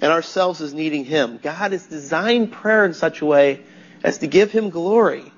and 0.00 0.12
ourselves 0.12 0.60
as 0.60 0.74
needing 0.74 1.04
Him. 1.04 1.38
God 1.42 1.72
has 1.72 1.86
designed 1.86 2.52
prayer 2.52 2.84
in 2.84 2.94
such 2.94 3.20
a 3.20 3.26
way 3.26 3.62
as 4.02 4.18
to 4.18 4.26
give 4.26 4.50
Him 4.50 4.70
glory 4.70 5.32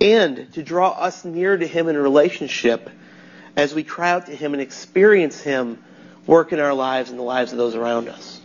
and 0.00 0.52
to 0.54 0.62
draw 0.62 0.90
us 0.90 1.24
near 1.24 1.56
to 1.56 1.66
Him 1.66 1.88
in 1.88 1.96
relationship 1.96 2.88
as 3.56 3.74
we 3.74 3.84
cry 3.84 4.10
out 4.10 4.26
to 4.26 4.34
Him 4.34 4.54
and 4.54 4.62
experience 4.62 5.40
Him 5.40 5.78
work 6.30 6.52
in 6.52 6.60
our 6.60 6.72
lives 6.72 7.10
and 7.10 7.18
the 7.18 7.24
lives 7.24 7.50
of 7.50 7.58
those 7.58 7.74
around 7.74 8.08
us. 8.08 8.40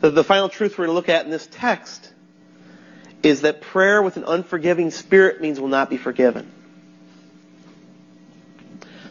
The, 0.00 0.08
the 0.08 0.24
final 0.24 0.48
truth 0.48 0.78
we're 0.78 0.86
going 0.86 0.94
to 0.94 0.94
look 0.94 1.10
at 1.10 1.26
in 1.26 1.30
this 1.30 1.46
text 1.50 2.10
is 3.22 3.42
that 3.42 3.60
prayer 3.60 4.02
with 4.02 4.16
an 4.16 4.24
unforgiving 4.24 4.90
spirit 4.90 5.42
means 5.42 5.60
will 5.60 5.68
not 5.68 5.90
be 5.90 5.98
forgiven. 5.98 6.50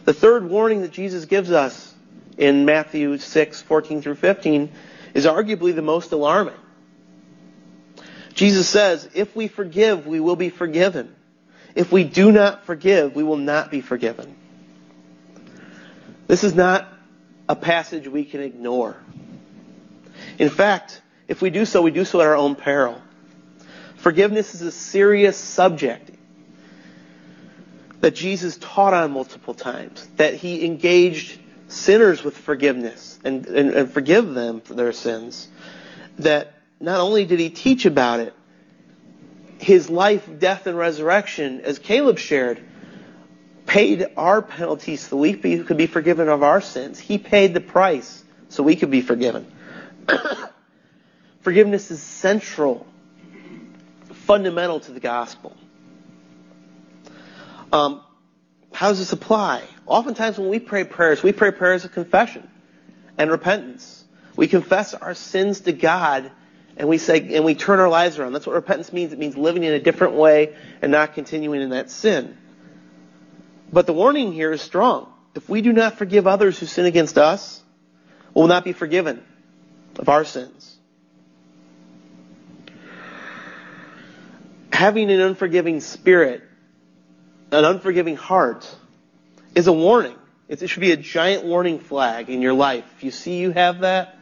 The 0.04 0.12
third 0.12 0.50
warning 0.50 0.82
that 0.82 0.90
Jesus 0.90 1.24
gives 1.26 1.52
us 1.52 1.94
in 2.36 2.64
Matthew 2.64 3.16
6, 3.16 3.62
14 3.62 4.02
through 4.02 4.16
15 4.16 4.72
is 5.14 5.24
arguably 5.24 5.72
the 5.72 5.82
most 5.82 6.10
alarming. 6.10 6.54
Jesus 8.34 8.68
says, 8.68 9.08
if 9.14 9.36
we 9.36 9.46
forgive, 9.46 10.04
we 10.04 10.18
will 10.18 10.34
be 10.34 10.50
forgiven. 10.50 11.14
If 11.76 11.92
we 11.92 12.02
do 12.02 12.32
not 12.32 12.64
forgive, 12.64 13.14
we 13.14 13.22
will 13.22 13.36
not 13.36 13.70
be 13.70 13.82
forgiven. 13.82 14.34
This 16.26 16.44
is 16.44 16.54
not 16.54 16.88
a 17.48 17.56
passage 17.56 18.08
we 18.08 18.24
can 18.24 18.40
ignore. 18.40 18.96
In 20.38 20.48
fact, 20.48 21.00
if 21.28 21.42
we 21.42 21.50
do 21.50 21.64
so, 21.64 21.82
we 21.82 21.90
do 21.90 22.04
so 22.04 22.20
at 22.20 22.26
our 22.26 22.36
own 22.36 22.54
peril. 22.54 23.00
Forgiveness 23.96 24.54
is 24.54 24.62
a 24.62 24.72
serious 24.72 25.36
subject 25.36 26.10
that 28.00 28.14
Jesus 28.14 28.58
taught 28.58 28.92
on 28.92 29.12
multiple 29.12 29.54
times, 29.54 30.06
that 30.16 30.34
he 30.34 30.64
engaged 30.64 31.38
sinners 31.68 32.22
with 32.22 32.36
forgiveness 32.36 33.18
and, 33.24 33.46
and, 33.46 33.70
and 33.70 33.90
forgive 33.90 34.34
them 34.34 34.60
for 34.60 34.74
their 34.74 34.92
sins. 34.92 35.48
That 36.18 36.52
not 36.80 37.00
only 37.00 37.24
did 37.24 37.40
he 37.40 37.50
teach 37.50 37.86
about 37.86 38.20
it, 38.20 38.34
his 39.58 39.88
life, 39.88 40.28
death, 40.38 40.66
and 40.66 40.76
resurrection, 40.76 41.62
as 41.62 41.78
Caleb 41.78 42.18
shared, 42.18 42.62
paid 43.66 44.06
our 44.16 44.42
penalties 44.42 45.08
so 45.08 45.16
we 45.16 45.34
could 45.34 45.76
be 45.76 45.86
forgiven 45.86 46.28
of 46.28 46.42
our 46.42 46.60
sins. 46.60 46.98
He 46.98 47.18
paid 47.18 47.54
the 47.54 47.60
price 47.60 48.24
so 48.48 48.62
we 48.62 48.76
could 48.76 48.90
be 48.90 49.00
forgiven. 49.00 49.50
Forgiveness 51.40 51.90
is 51.90 52.02
central, 52.02 52.86
fundamental 54.26 54.80
to 54.80 54.92
the 54.92 55.00
gospel. 55.00 55.56
Um, 57.72 58.02
how 58.72 58.88
does 58.88 58.98
this 58.98 59.12
apply? 59.12 59.62
Oftentimes 59.86 60.38
when 60.38 60.48
we 60.48 60.58
pray 60.58 60.84
prayers, 60.84 61.22
we 61.22 61.32
pray 61.32 61.50
prayers 61.50 61.84
of 61.84 61.92
confession 61.92 62.48
and 63.18 63.30
repentance. 63.30 64.04
We 64.36 64.48
confess 64.48 64.94
our 64.94 65.14
sins 65.14 65.60
to 65.62 65.72
God 65.72 66.30
and 66.76 66.88
we 66.88 66.98
say, 66.98 67.34
and 67.34 67.44
we 67.44 67.54
turn 67.54 67.78
our 67.78 67.88
lives 67.88 68.18
around. 68.18 68.32
That's 68.32 68.46
what 68.46 68.54
repentance 68.54 68.92
means. 68.92 69.12
It 69.12 69.18
means 69.18 69.36
living 69.36 69.62
in 69.62 69.72
a 69.72 69.78
different 69.78 70.14
way 70.14 70.56
and 70.82 70.90
not 70.90 71.14
continuing 71.14 71.62
in 71.62 71.70
that 71.70 71.90
sin. 71.90 72.36
But 73.72 73.86
the 73.86 73.92
warning 73.92 74.32
here 74.32 74.52
is 74.52 74.62
strong. 74.62 75.12
If 75.34 75.48
we 75.48 75.62
do 75.62 75.72
not 75.72 75.98
forgive 75.98 76.26
others 76.26 76.58
who 76.58 76.66
sin 76.66 76.86
against 76.86 77.18
us, 77.18 77.62
we 78.34 78.40
will 78.40 78.48
not 78.48 78.64
be 78.64 78.72
forgiven 78.72 79.22
of 79.98 80.08
our 80.08 80.24
sins. 80.24 80.76
Having 84.72 85.10
an 85.10 85.20
unforgiving 85.20 85.80
spirit, 85.80 86.42
an 87.50 87.64
unforgiving 87.64 88.16
heart, 88.16 88.68
is 89.54 89.66
a 89.66 89.72
warning. 89.72 90.16
It 90.48 90.68
should 90.68 90.80
be 90.80 90.92
a 90.92 90.96
giant 90.96 91.44
warning 91.44 91.78
flag 91.78 92.28
in 92.28 92.42
your 92.42 92.52
life. 92.52 92.84
If 92.96 93.04
you 93.04 93.10
see 93.10 93.38
you 93.38 93.50
have 93.52 93.80
that, 93.80 94.18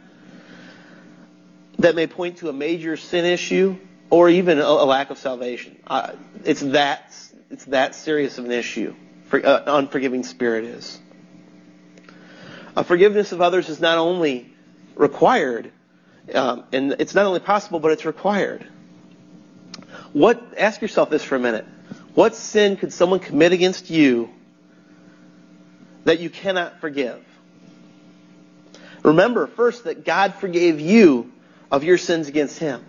that 1.79 1.95
may 1.95 2.07
point 2.07 2.39
to 2.39 2.49
a 2.49 2.53
major 2.53 2.97
sin 2.97 3.25
issue 3.25 3.77
or 4.09 4.29
even 4.29 4.59
a, 4.61 4.85
lack 4.85 5.11
of 5.11 5.19
salvation. 5.19 5.77
Uh, 5.87 6.13
it's 6.45 6.61
that 6.61 7.15
it's 7.51 7.65
that 7.67 7.95
serious 7.95 8.39
of 8.39 8.45
an 8.45 8.53
issue. 8.53 8.95
Uh, 9.33 9.63
unforgiving 9.67 10.25
spirit 10.25 10.65
is. 10.65 11.01
A 12.77 12.85
forgiveness 12.85 13.33
of 13.33 13.41
others 13.41 13.71
is 13.71 13.81
not 13.81 13.97
only 13.97 14.53
required, 14.95 15.73
um, 16.35 16.65
and 16.73 16.97
it's 16.99 17.15
not 17.15 17.25
only 17.25 17.41
possible, 17.41 17.81
but 17.81 17.93
it's 17.93 18.05
required. 18.05 18.67
What? 20.13 20.43
Ask 20.59 20.83
yourself 20.83 21.09
this 21.09 21.25
for 21.25 21.37
a 21.37 21.39
minute. 21.39 21.67
What 22.15 22.35
sin 22.35 22.77
could 22.77 22.93
someone 22.93 23.21
commit 23.21 23.53
against 23.53 23.89
you 23.89 24.29
that 26.05 26.21
you 26.21 26.29
cannot 26.29 26.81
forgive? 26.81 27.25
Remember 29.03 29.47
first 29.47 29.85
that 29.85 30.05
God 30.05 30.35
forgave 30.35 30.79
you 30.79 31.33
of 31.71 31.85
your 31.85 31.97
sins 31.97 32.29
against 32.29 32.59
him. 32.59 32.85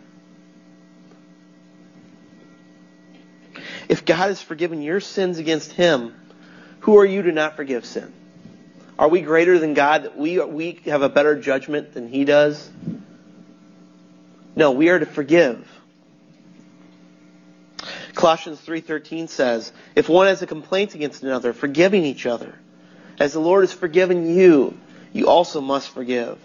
If 3.87 4.03
God 4.03 4.27
has 4.27 4.41
forgiven 4.41 4.81
your 4.81 4.99
sins 4.99 5.37
against 5.39 5.71
him, 5.71 6.13
who 6.83 6.97
are 6.97 7.05
you 7.05 7.21
to 7.23 7.31
not 7.31 7.55
forgive 7.55 7.85
sin? 7.85 8.11
Are 8.99 9.07
we 9.07 9.21
greater 9.21 9.57
than 9.57 9.73
God 9.73 10.03
that 10.03 10.17
we, 10.17 10.37
we 10.43 10.79
have 10.85 11.01
a 11.01 11.07
better 11.07 11.39
judgment 11.39 11.93
than 11.93 12.09
he 12.09 12.25
does? 12.25 12.69
No, 14.55 14.71
we 14.71 14.89
are 14.89 14.99
to 14.99 15.05
forgive. 15.05 15.65
Colossians 18.13 18.59
3:13 18.59 19.29
says, 19.29 19.71
"If 19.95 20.09
one 20.09 20.27
has 20.27 20.41
a 20.41 20.45
complaint 20.45 20.93
against 20.93 21.23
another, 21.23 21.53
forgiving 21.53 22.03
each 22.03 22.25
other, 22.25 22.53
as 23.17 23.31
the 23.31 23.39
Lord 23.39 23.63
has 23.63 23.71
forgiven 23.71 24.35
you, 24.35 24.77
you 25.13 25.27
also 25.27 25.61
must 25.61 25.89
forgive." 25.89 26.37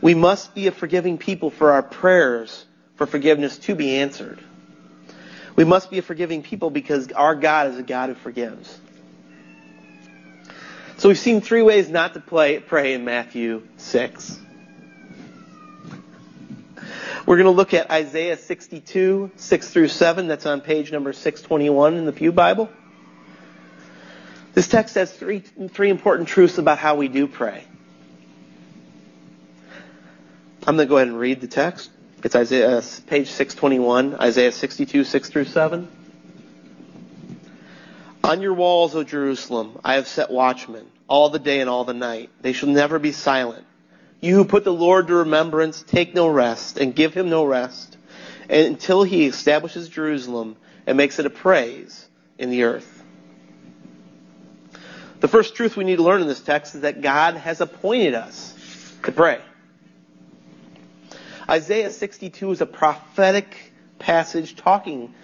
We 0.00 0.14
must 0.14 0.54
be 0.54 0.68
a 0.68 0.70
forgiving 0.70 1.18
people 1.18 1.50
for 1.50 1.72
our 1.72 1.82
prayers 1.82 2.64
for 2.94 3.06
forgiveness 3.06 3.58
to 3.58 3.74
be 3.74 3.96
answered. 3.96 4.38
We 5.58 5.64
must 5.64 5.90
be 5.90 5.98
a 5.98 6.02
forgiving 6.02 6.44
people 6.44 6.70
because 6.70 7.10
our 7.10 7.34
God 7.34 7.66
is 7.72 7.78
a 7.78 7.82
God 7.82 8.10
who 8.10 8.14
forgives. 8.14 8.78
So 10.98 11.08
we've 11.08 11.18
seen 11.18 11.40
three 11.40 11.62
ways 11.62 11.88
not 11.88 12.14
to 12.14 12.20
play, 12.20 12.60
pray 12.60 12.94
in 12.94 13.04
Matthew 13.04 13.66
6. 13.76 14.38
We're 17.26 17.36
going 17.36 17.46
to 17.46 17.50
look 17.50 17.74
at 17.74 17.90
Isaiah 17.90 18.36
62, 18.36 19.32
6 19.34 19.70
through 19.70 19.88
7. 19.88 20.28
That's 20.28 20.46
on 20.46 20.60
page 20.60 20.92
number 20.92 21.12
621 21.12 21.96
in 21.96 22.06
the 22.06 22.12
Pew 22.12 22.30
Bible. 22.30 22.70
This 24.54 24.68
text 24.68 24.94
has 24.94 25.12
three, 25.12 25.40
three 25.40 25.90
important 25.90 26.28
truths 26.28 26.58
about 26.58 26.78
how 26.78 26.94
we 26.94 27.08
do 27.08 27.26
pray. 27.26 27.64
I'm 30.68 30.76
going 30.76 30.86
to 30.86 30.88
go 30.88 30.98
ahead 30.98 31.08
and 31.08 31.18
read 31.18 31.40
the 31.40 31.48
text. 31.48 31.90
It's 32.20 32.34
Isaiah, 32.34 32.82
page 33.06 33.30
621, 33.30 34.16
Isaiah 34.16 34.50
62, 34.50 35.04
6 35.04 35.28
through 35.30 35.44
7. 35.44 35.88
On 38.24 38.42
your 38.42 38.54
walls, 38.54 38.96
O 38.96 39.04
Jerusalem, 39.04 39.78
I 39.84 39.94
have 39.94 40.08
set 40.08 40.28
watchmen 40.28 40.86
all 41.06 41.30
the 41.30 41.38
day 41.38 41.60
and 41.60 41.70
all 41.70 41.84
the 41.84 41.94
night. 41.94 42.30
They 42.40 42.52
shall 42.52 42.70
never 42.70 42.98
be 42.98 43.12
silent. 43.12 43.64
You 44.20 44.34
who 44.34 44.44
put 44.44 44.64
the 44.64 44.72
Lord 44.72 45.06
to 45.06 45.14
remembrance, 45.14 45.82
take 45.82 46.12
no 46.12 46.26
rest 46.26 46.76
and 46.76 46.92
give 46.92 47.14
him 47.14 47.30
no 47.30 47.44
rest 47.44 47.96
until 48.50 49.04
he 49.04 49.26
establishes 49.26 49.88
Jerusalem 49.88 50.56
and 50.88 50.96
makes 50.96 51.20
it 51.20 51.26
a 51.26 51.30
praise 51.30 52.04
in 52.36 52.50
the 52.50 52.64
earth. 52.64 53.04
The 55.20 55.28
first 55.28 55.54
truth 55.54 55.76
we 55.76 55.84
need 55.84 55.96
to 55.96 56.02
learn 56.02 56.20
in 56.20 56.26
this 56.26 56.40
text 56.40 56.74
is 56.74 56.80
that 56.80 57.00
God 57.00 57.36
has 57.36 57.60
appointed 57.60 58.14
us 58.14 58.54
to 59.04 59.12
pray. 59.12 59.40
Isaiah 61.50 61.90
62 61.90 62.50
is 62.50 62.60
a 62.60 62.66
prophetic 62.66 63.72
passage 63.98 64.54
talking 64.54 65.14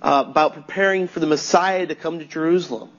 uh, 0.00 0.24
about 0.28 0.54
preparing 0.54 1.08
for 1.08 1.18
the 1.18 1.26
Messiah 1.26 1.86
to 1.86 1.96
come 1.96 2.20
to 2.20 2.24
Jerusalem. 2.24 2.90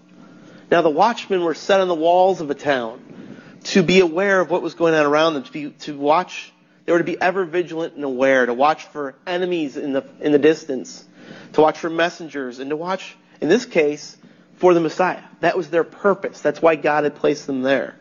Now, 0.70 0.82
the 0.82 0.90
watchmen 0.90 1.44
were 1.44 1.54
set 1.54 1.80
on 1.80 1.88
the 1.88 1.96
walls 1.96 2.42
of 2.42 2.50
a 2.50 2.56
town 2.56 3.40
to 3.66 3.84
be 3.84 4.02
aware 4.02 4.42
of 4.42 4.50
what 4.50 4.62
was 4.62 4.74
going 4.74 4.94
on 4.96 5.06
around 5.06 5.36
them, 5.36 5.44
to 5.44 5.52
be 5.52 5.70
to 5.72 5.98
watch. 5.98 6.52
They 6.86 6.92
were 6.92 6.98
to 6.98 7.06
be 7.06 7.20
ever 7.22 7.46
vigilant 7.46 7.96
and 7.96 8.04
aware, 8.04 8.46
to 8.46 8.54
watch 8.54 8.84
for 8.88 9.16
enemies 9.25 9.78
in 9.78 9.94
the 9.94 10.04
in 10.20 10.34
the 10.34 10.40
distance, 10.40 11.06
to 11.54 11.62
watch 11.62 11.78
for 11.78 11.90
messengers, 11.90 12.60
and 12.60 12.70
to 12.70 12.75
watch, 12.75 13.16
in 13.40 13.48
this 13.48 13.66
case, 13.66 14.18
for 14.58 14.74
the 14.74 14.82
Messiah. 14.82 15.24
That 15.40 15.56
was 15.56 15.70
their 15.70 15.86
purpose. 15.86 16.42
That's 16.42 16.62
why 16.62 16.75
God 16.75 17.06
had 17.06 17.16
placed 17.16 17.48
them 17.48 17.62
there. 17.62 17.96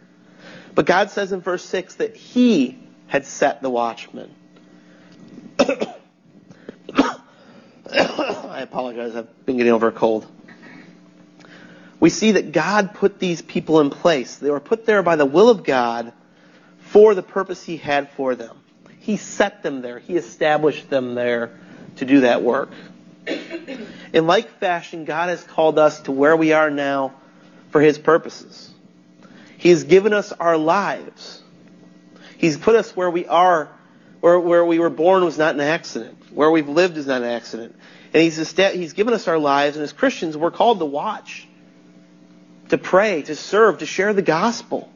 But 0.75 0.87
God 0.87 1.11
says 1.11 1.31
in 1.31 1.41
verse 1.41 1.65
six 1.65 1.97
that 1.97 2.17
He 2.17 2.79
had 3.07 3.27
set 3.27 3.62
the 3.62 3.71
watchmen. 3.71 4.35
I 7.92 8.61
apologize. 8.61 9.16
I've 9.16 9.47
been 9.47 9.56
getting 9.56 9.73
over 9.73 9.88
a 9.88 9.92
cold. 9.92 10.26
We 12.00 12.11
see 12.11 12.32
that 12.32 12.52
God 12.52 12.94
put 12.94 13.18
these 13.18 13.42
people 13.42 13.80
in 13.80 13.90
place. 13.90 14.37
They 14.37 14.50
were 14.50 14.61
put 14.61 14.87
there 14.87 15.02
by 15.02 15.16
the 15.16 15.26
will 15.26 15.50
of 15.50 15.62
God 15.62 16.12
for 16.80 17.14
the 17.14 17.23
purpose 17.23 17.62
He 17.62 17.76
had 17.76 18.11
for 18.11 18.35
them. 18.35 18.56
He 18.99 19.16
set 19.16 19.62
them 19.62 19.82
there. 19.82 19.99
He 19.99 20.16
established 20.16 20.90
them 20.90 21.14
there 21.14 21.59
to 21.97 22.04
do 22.04 22.21
that 22.21 22.42
work. 22.42 22.71
In 24.12 24.26
like 24.26 24.49
fashion, 24.59 25.04
God 25.04 25.28
has 25.28 25.42
called 25.44 25.78
us 25.78 26.00
to 26.02 26.12
where 26.12 26.37
we 26.37 26.52
are 26.52 26.71
now 26.71 27.14
for 27.71 27.80
His 27.80 27.99
purposes. 27.99 28.71
He 29.59 29.71
has 29.71 29.85
given 29.85 30.12
us 30.12 30.32
our 30.32 30.56
lives. 30.56 31.40
He's 32.37 32.56
put 32.56 32.75
us 32.75 32.97
where 32.97 33.11
we 33.11 33.26
are 33.26 33.68
where, 34.23 34.38
where 34.38 34.64
we 34.64 34.79
were 34.79 34.88
born 34.88 35.25
was 35.25 35.37
not 35.37 35.57
an 35.57 35.61
accident. 35.61 36.17
Where 36.33 36.49
we've 36.49 36.69
lived 36.69 36.97
is 36.97 37.09
not 37.09 37.23
an 37.23 37.29
accident. 37.29 37.75
And 38.14 38.23
he's, 38.23 38.37
he's 38.57 38.93
given 38.93 39.14
us 39.14 39.26
our 39.26 39.37
lives, 39.37 39.76
and 39.76 39.83
as 39.83 39.93
Christians, 39.93 40.37
we're 40.37 40.52
called 40.52 40.79
to 40.79 40.85
watch, 40.85 41.49
to 42.69 42.79
pray, 42.79 43.23
to 43.23 43.35
serve, 43.35 43.79
to 43.79 43.87
share 43.87 44.12
the 44.12 44.23
gospel 44.23 44.88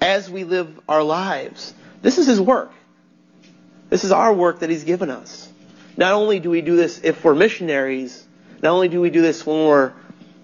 as 0.00 0.30
we 0.30 0.44
live 0.44 0.80
our 0.88 1.02
lives. 1.02 1.74
This 2.02 2.18
is 2.18 2.28
his 2.28 2.40
work. 2.40 2.70
This 3.90 4.04
is 4.04 4.12
our 4.12 4.32
work 4.32 4.60
that 4.60 4.70
he's 4.70 4.84
given 4.84 5.10
us. 5.10 5.50
Not 5.96 6.12
only 6.12 6.38
do 6.38 6.48
we 6.48 6.60
do 6.60 6.76
this 6.76 7.00
if 7.02 7.24
we're 7.24 7.34
missionaries, 7.34 8.24
not 8.62 8.70
only 8.70 8.88
do 8.88 9.00
we 9.00 9.10
do 9.10 9.22
this 9.22 9.44
when 9.44 9.66
we're 9.66 9.92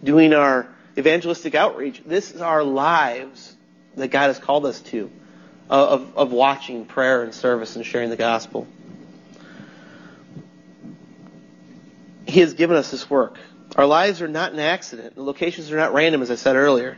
doing 0.03 0.35
our 0.35 0.67
evangelistic 0.99 1.55
outreach, 1.55 2.03
this 2.05 2.33
is 2.33 2.41
our 2.41 2.65
lives 2.65 3.55
that 3.95 4.09
God 4.09 4.27
has 4.27 4.41
called 4.41 4.67
us 4.67 4.81
to 4.81 5.09
of, 5.71 6.17
of 6.17 6.33
watching 6.33 6.85
prayer 6.85 7.23
and 7.23 7.35
service 7.35 7.77
and 7.77 7.85
sharing 7.85 8.11
the 8.11 8.17
gospel. 8.17 8.67
He 12.27 12.41
has 12.41 12.55
given 12.55 12.77
us 12.77 12.91
this 12.91 13.09
work. 13.09 13.39
Our 13.77 13.87
lives 13.87 14.23
are 14.23 14.29
not 14.29 14.53
an 14.53 14.61
accident. 14.61 15.15
The 15.17 15.23
locations 15.23 15.71
are 15.73 15.77
not 15.77 15.95
random, 15.95 16.23
as 16.23 16.31
I 16.31 16.37
said 16.37 16.57
earlier. 16.57 16.97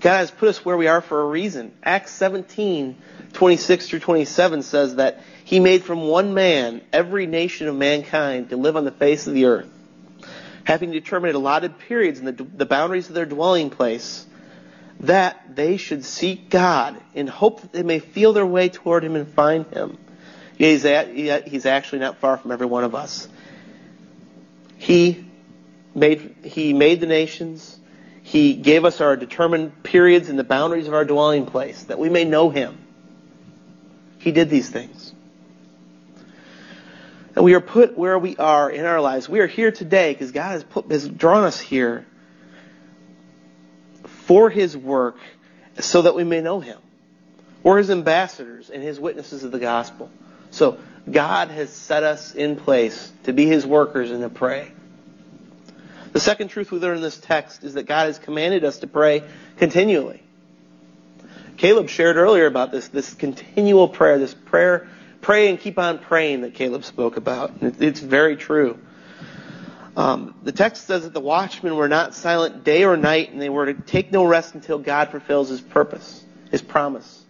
God 0.00 0.18
has 0.18 0.30
put 0.30 0.48
us 0.48 0.64
where 0.64 0.76
we 0.76 0.88
are 0.88 1.00
for 1.00 1.20
a 1.20 1.26
reason. 1.26 1.72
Acts 1.82 2.12
17, 2.12 2.96
26 3.32 3.88
through 3.88 4.00
27 4.00 4.62
says 4.62 4.96
that 4.96 5.20
He 5.44 5.60
made 5.60 5.84
from 5.84 6.08
one 6.08 6.34
man 6.34 6.82
every 6.92 7.26
nation 7.26 7.68
of 7.68 7.76
mankind 7.76 8.50
to 8.50 8.56
live 8.56 8.76
on 8.76 8.84
the 8.84 8.90
face 8.90 9.26
of 9.26 9.34
the 9.34 9.46
earth, 9.46 9.68
having 10.64 10.90
determined 10.90 11.34
allotted 11.34 11.78
periods 11.78 12.18
in 12.18 12.24
the, 12.24 12.32
the 12.32 12.66
boundaries 12.66 13.08
of 13.08 13.14
their 13.14 13.26
dwelling 13.26 13.70
place, 13.70 14.26
that 15.02 15.56
they 15.56 15.76
should 15.76 16.04
seek 16.04 16.48
God 16.48 17.00
in 17.14 17.26
hope 17.26 17.60
that 17.62 17.72
they 17.72 17.82
may 17.82 17.98
feel 17.98 18.32
their 18.32 18.46
way 18.46 18.68
toward 18.68 19.04
Him 19.04 19.16
and 19.16 19.28
find 19.28 19.66
Him. 19.66 19.98
He's, 20.56 20.84
at, 20.84 21.12
he's 21.12 21.66
actually 21.66 21.98
not 22.00 22.18
far 22.18 22.36
from 22.36 22.52
every 22.52 22.66
one 22.66 22.84
of 22.84 22.94
us. 22.94 23.28
He 24.78 25.26
made, 25.94 26.36
he 26.44 26.72
made 26.72 27.00
the 27.00 27.06
nations. 27.06 27.78
He 28.22 28.54
gave 28.54 28.84
us 28.84 29.00
our 29.00 29.16
determined 29.16 29.82
periods 29.82 30.28
and 30.28 30.38
the 30.38 30.44
boundaries 30.44 30.86
of 30.86 30.94
our 30.94 31.04
dwelling 31.04 31.46
place 31.46 31.82
that 31.84 31.98
we 31.98 32.08
may 32.08 32.24
know 32.24 32.50
Him. 32.50 32.78
He 34.18 34.30
did 34.30 34.50
these 34.50 34.70
things. 34.70 35.12
And 37.34 37.44
we 37.44 37.54
are 37.54 37.60
put 37.60 37.98
where 37.98 38.18
we 38.18 38.36
are 38.36 38.70
in 38.70 38.84
our 38.84 39.00
lives. 39.00 39.28
We 39.28 39.40
are 39.40 39.46
here 39.46 39.72
today 39.72 40.12
because 40.12 40.30
God 40.30 40.50
has, 40.50 40.64
put, 40.64 40.90
has 40.92 41.08
drawn 41.08 41.44
us 41.44 41.58
here 41.58 42.06
for 44.32 44.48
His 44.48 44.74
work 44.74 45.18
so 45.78 46.00
that 46.00 46.14
we 46.14 46.24
may 46.24 46.40
know 46.40 46.58
Him. 46.58 46.78
We're 47.62 47.76
His 47.76 47.90
ambassadors 47.90 48.70
and 48.70 48.82
His 48.82 48.98
witnesses 48.98 49.44
of 49.44 49.52
the 49.52 49.58
gospel. 49.58 50.10
So 50.50 50.78
God 51.10 51.48
has 51.50 51.68
set 51.68 52.02
us 52.02 52.34
in 52.34 52.56
place 52.56 53.12
to 53.24 53.34
be 53.34 53.44
His 53.44 53.66
workers 53.66 54.10
and 54.10 54.22
to 54.22 54.30
pray. 54.30 54.72
The 56.14 56.20
second 56.20 56.48
truth 56.48 56.72
we 56.72 56.78
learn 56.78 56.96
in 56.96 57.02
this 57.02 57.18
text 57.18 57.62
is 57.62 57.74
that 57.74 57.82
God 57.82 58.06
has 58.06 58.18
commanded 58.18 58.64
us 58.64 58.78
to 58.78 58.86
pray 58.86 59.22
continually. 59.58 60.22
Caleb 61.58 61.90
shared 61.90 62.16
earlier 62.16 62.46
about 62.46 62.72
this, 62.72 62.88
this 62.88 63.12
continual 63.12 63.86
prayer, 63.86 64.18
this 64.18 64.32
prayer, 64.32 64.88
pray 65.20 65.50
and 65.50 65.60
keep 65.60 65.78
on 65.78 65.98
praying 65.98 66.40
that 66.40 66.54
Caleb 66.54 66.86
spoke 66.86 67.18
about. 67.18 67.52
It's 67.60 68.00
very 68.00 68.36
true. 68.36 68.78
Um, 69.96 70.34
the 70.42 70.52
text 70.52 70.86
says 70.86 71.02
that 71.02 71.12
the 71.12 71.20
watchmen 71.20 71.76
were 71.76 71.88
not 71.88 72.14
silent 72.14 72.64
day 72.64 72.84
or 72.84 72.96
night, 72.96 73.30
and 73.30 73.40
they 73.40 73.50
were 73.50 73.66
to 73.66 73.74
take 73.74 74.10
no 74.10 74.24
rest 74.24 74.54
until 74.54 74.78
God 74.78 75.10
fulfills 75.10 75.50
His 75.50 75.60
purpose, 75.60 76.24
His 76.50 76.62
promise. 76.62 77.22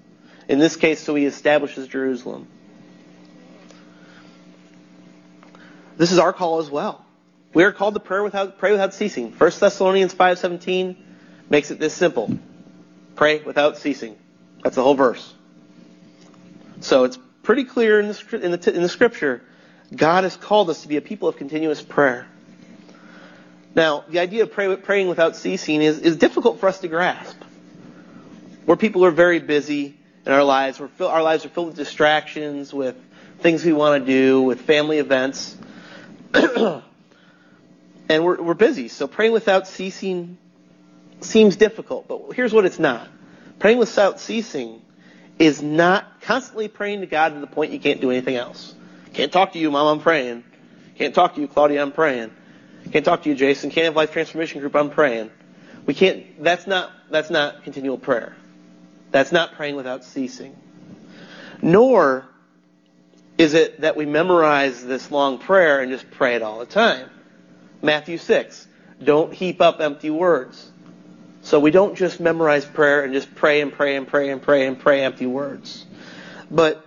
In 0.49 0.59
this 0.59 0.77
case, 0.77 1.01
so 1.01 1.15
He 1.15 1.27
establishes 1.27 1.89
Jerusalem. 1.89 2.47
This 5.97 6.13
is 6.13 6.19
our 6.19 6.33
call 6.33 6.61
as 6.61 6.71
well. 6.71 7.05
We 7.53 7.65
are 7.65 7.73
called 7.73 7.95
to 7.95 8.01
pray 8.01 8.21
without, 8.21 8.59
pray 8.59 8.71
without 8.71 8.95
ceasing. 8.95 9.33
1 9.33 9.51
Thessalonians 9.59 10.15
5.17 10.15 10.97
makes 11.51 11.71
it 11.71 11.79
this 11.79 11.95
simple. 11.95 12.39
Pray 13.15 13.43
without 13.43 13.77
ceasing. 13.77 14.17
That's 14.63 14.77
the 14.77 14.83
whole 14.83 14.95
verse. 14.95 15.35
So 16.81 17.05
it's 17.05 17.19
pretty 17.43 17.65
clear 17.65 18.01
in 18.01 18.09
the, 18.09 18.41
in 18.41 18.51
the, 18.53 18.75
in 18.75 18.83
the 18.83 18.89
scripture, 18.89 19.43
God 19.95 20.25
has 20.25 20.37
called 20.37 20.71
us 20.71 20.83
to 20.83 20.89
be 20.89 20.97
a 20.97 21.03
people 21.03 21.29
of 21.29 21.37
continuous 21.37 21.83
prayer. 21.83 22.27
Now, 23.75 24.05
the 24.09 24.19
idea 24.19 24.43
of 24.43 24.53
pray, 24.53 24.75
praying 24.77 25.09
without 25.09 25.37
ceasing 25.37 25.81
is, 25.81 25.99
is 25.99 26.17
difficult 26.17 26.61
for 26.61 26.69
us 26.69 26.81
to 26.81 26.89
grasp. 26.89 27.37
We're 28.67 28.77
people 28.77 29.05
are 29.05 29.11
very 29.11 29.39
busy 29.41 29.97
in 30.27 30.33
our 30.33 30.45
lives. 30.45 30.79
We're, 30.79 31.07
our 31.07 31.23
lives 31.23 31.45
are 31.45 31.49
filled 31.49 31.69
with 31.69 31.77
distractions, 31.77 32.73
with 32.73 32.97
things 33.41 33.65
we 33.65 33.73
want 33.73 34.05
to 34.05 34.07
do, 34.07 34.43
with 34.43 34.61
family 34.61 34.99
events. 34.99 35.57
and 36.35 36.83
we're, 38.09 38.41
we're 38.41 38.55
busy. 38.55 38.89
So 38.89 39.07
praying 39.07 39.33
without 39.33 39.67
ceasing 39.67 40.39
seems 41.21 41.57
difficult, 41.57 42.09
but 42.09 42.33
here's 42.35 42.53
what 42.53 42.65
it's 42.65 42.79
not. 42.79 43.09
Praying 43.59 43.79
without 43.79 44.21
ceasing 44.21 44.83
is 45.39 45.63
not 45.63 46.21
constantly 46.23 46.69
praying 46.69 47.01
to 47.01 47.07
God 47.07 47.31
to 47.31 47.41
the 47.41 47.47
point 47.47 47.73
you 47.73 47.81
can't 47.81 48.01
do 48.01 48.11
anything 48.11 48.37
else. 48.37 48.75
Can't 49.15 49.33
talk 49.33 49.53
to 49.53 49.59
you, 49.59 49.71
Mom, 49.71 49.99
I'm 49.99 50.03
praying. 50.03 50.45
Can't 50.97 51.15
talk 51.15 51.35
to 51.35 51.41
you, 51.41 51.49
Claudia, 51.49 51.81
I'm 51.81 51.93
praying. 51.93 52.33
Can't 52.93 53.05
talk 53.05 53.23
to 53.23 53.31
you, 53.31 53.35
Jason. 53.35 53.71
Can't 53.71 53.87
have 53.87 53.97
Life 53.97 54.13
Transformation 54.13 54.61
Group, 54.61 54.77
I'm 54.77 54.91
praying. 54.91 55.31
We 55.87 55.95
can't, 55.95 56.43
that's 56.43 56.67
not, 56.67 56.93
that's 57.11 57.31
not 57.31 57.65
continual 57.65 57.97
prayer. 57.99 58.37
That's 59.11 59.33
not 59.33 59.55
praying 59.55 59.77
without 59.77 60.05
ceasing. 60.05 60.55
Nor 61.63 62.27
is 63.39 63.55
it 63.55 63.81
that 63.81 63.97
we 63.97 64.05
memorize 64.05 64.85
this 64.85 65.11
long 65.11 65.39
prayer 65.39 65.81
and 65.81 65.91
just 65.91 66.11
pray 66.11 66.35
it 66.35 66.43
all 66.43 66.59
the 66.59 66.67
time. 66.67 67.09
Matthew 67.81 68.19
6. 68.19 68.69
Don't 69.03 69.33
heap 69.33 69.61
up 69.61 69.81
empty 69.81 70.11
words. 70.11 70.71
So 71.41 71.59
we 71.59 71.71
don't 71.71 71.97
just 71.97 72.21
memorize 72.21 72.65
prayer 72.65 73.03
and 73.03 73.13
just 73.15 73.35
pray 73.35 73.63
and 73.63 73.73
pray 73.73 73.97
and 73.97 74.07
pray 74.07 74.29
and 74.29 74.41
pray 74.41 74.67
and 74.67 74.79
pray 74.79 75.03
empty 75.03 75.27
words. 75.27 75.85
But 76.51 76.87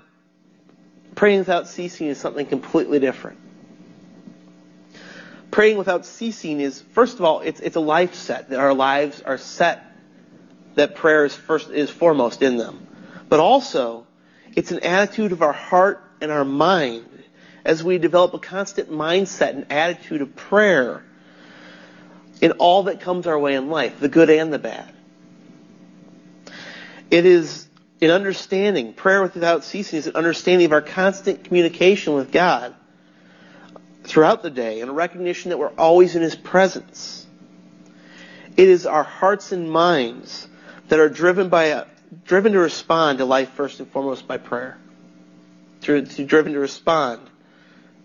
praying 1.15 1.39
without 1.39 1.67
ceasing 1.67 2.07
is 2.07 2.19
something 2.19 2.45
completely 2.45 2.99
different. 2.99 3.39
Praying 5.55 5.77
without 5.77 6.05
ceasing 6.05 6.59
is, 6.59 6.81
first 6.91 7.17
of 7.17 7.23
all, 7.23 7.39
it's, 7.39 7.61
it's 7.61 7.77
a 7.77 7.79
life 7.79 8.13
set, 8.13 8.49
that 8.49 8.59
our 8.59 8.73
lives 8.73 9.21
are 9.21 9.37
set, 9.37 9.85
that 10.73 10.95
prayer 10.95 11.23
is 11.23 11.33
first, 11.33 11.69
is 11.69 11.89
foremost 11.89 12.41
in 12.41 12.57
them. 12.57 12.85
But 13.29 13.39
also, 13.39 14.05
it's 14.53 14.73
an 14.73 14.81
attitude 14.81 15.31
of 15.31 15.41
our 15.41 15.53
heart 15.53 16.03
and 16.19 16.29
our 16.29 16.43
mind 16.43 17.05
as 17.63 17.81
we 17.81 17.97
develop 17.99 18.33
a 18.33 18.37
constant 18.37 18.91
mindset 18.91 19.51
and 19.51 19.71
attitude 19.71 20.21
of 20.21 20.35
prayer 20.35 21.05
in 22.41 22.51
all 22.59 22.83
that 22.83 22.99
comes 22.99 23.25
our 23.25 23.39
way 23.39 23.55
in 23.55 23.69
life, 23.69 24.01
the 24.01 24.09
good 24.09 24.29
and 24.29 24.51
the 24.51 24.59
bad. 24.59 24.93
It 27.09 27.25
is 27.25 27.65
an 28.01 28.09
understanding, 28.09 28.91
prayer 28.91 29.21
without 29.21 29.63
ceasing 29.63 29.99
is 29.99 30.07
an 30.07 30.17
understanding 30.17 30.65
of 30.65 30.73
our 30.73 30.81
constant 30.81 31.45
communication 31.45 32.13
with 32.13 32.33
God 32.33 32.75
throughout 34.05 34.43
the 34.43 34.49
day 34.49 34.81
and 34.81 34.89
a 34.89 34.93
recognition 34.93 35.49
that 35.49 35.57
we're 35.57 35.73
always 35.77 36.15
in 36.15 36.21
His 36.21 36.35
presence. 36.35 37.25
It 38.55 38.69
is 38.69 38.85
our 38.85 39.03
hearts 39.03 39.51
and 39.51 39.69
minds 39.69 40.47
that 40.87 40.99
are 40.99 41.09
driven 41.09 41.49
by 41.49 41.65
a, 41.65 41.85
driven 42.25 42.53
to 42.53 42.59
respond 42.59 43.17
to 43.17 43.25
life 43.25 43.49
first 43.51 43.79
and 43.79 43.89
foremost 43.89 44.27
by 44.27 44.37
prayer. 44.37 44.77
To 45.81 46.01
driven 46.01 46.53
to 46.53 46.59
respond 46.59 47.21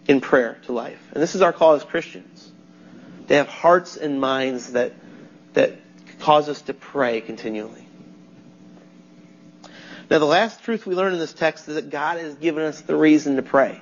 in 0.06 0.20
prayer 0.20 0.58
to 0.66 0.72
life. 0.72 1.00
And 1.12 1.22
this 1.22 1.34
is 1.34 1.42
our 1.42 1.52
call 1.52 1.74
as 1.74 1.84
Christians. 1.84 2.50
They 3.26 3.36
have 3.36 3.48
hearts 3.48 3.96
and 3.96 4.20
minds 4.20 4.72
that, 4.72 4.92
that 5.52 5.78
cause 6.18 6.48
us 6.48 6.62
to 6.62 6.74
pray 6.74 7.20
continually. 7.20 7.86
Now, 10.10 10.18
the 10.18 10.26
last 10.26 10.64
truth 10.64 10.84
we 10.84 10.96
learn 10.96 11.12
in 11.12 11.20
this 11.20 11.32
text 11.32 11.68
is 11.68 11.76
that 11.76 11.90
God 11.90 12.18
has 12.18 12.34
given 12.34 12.64
us 12.64 12.80
the 12.80 12.96
reason 12.96 13.36
to 13.36 13.42
pray. 13.42 13.80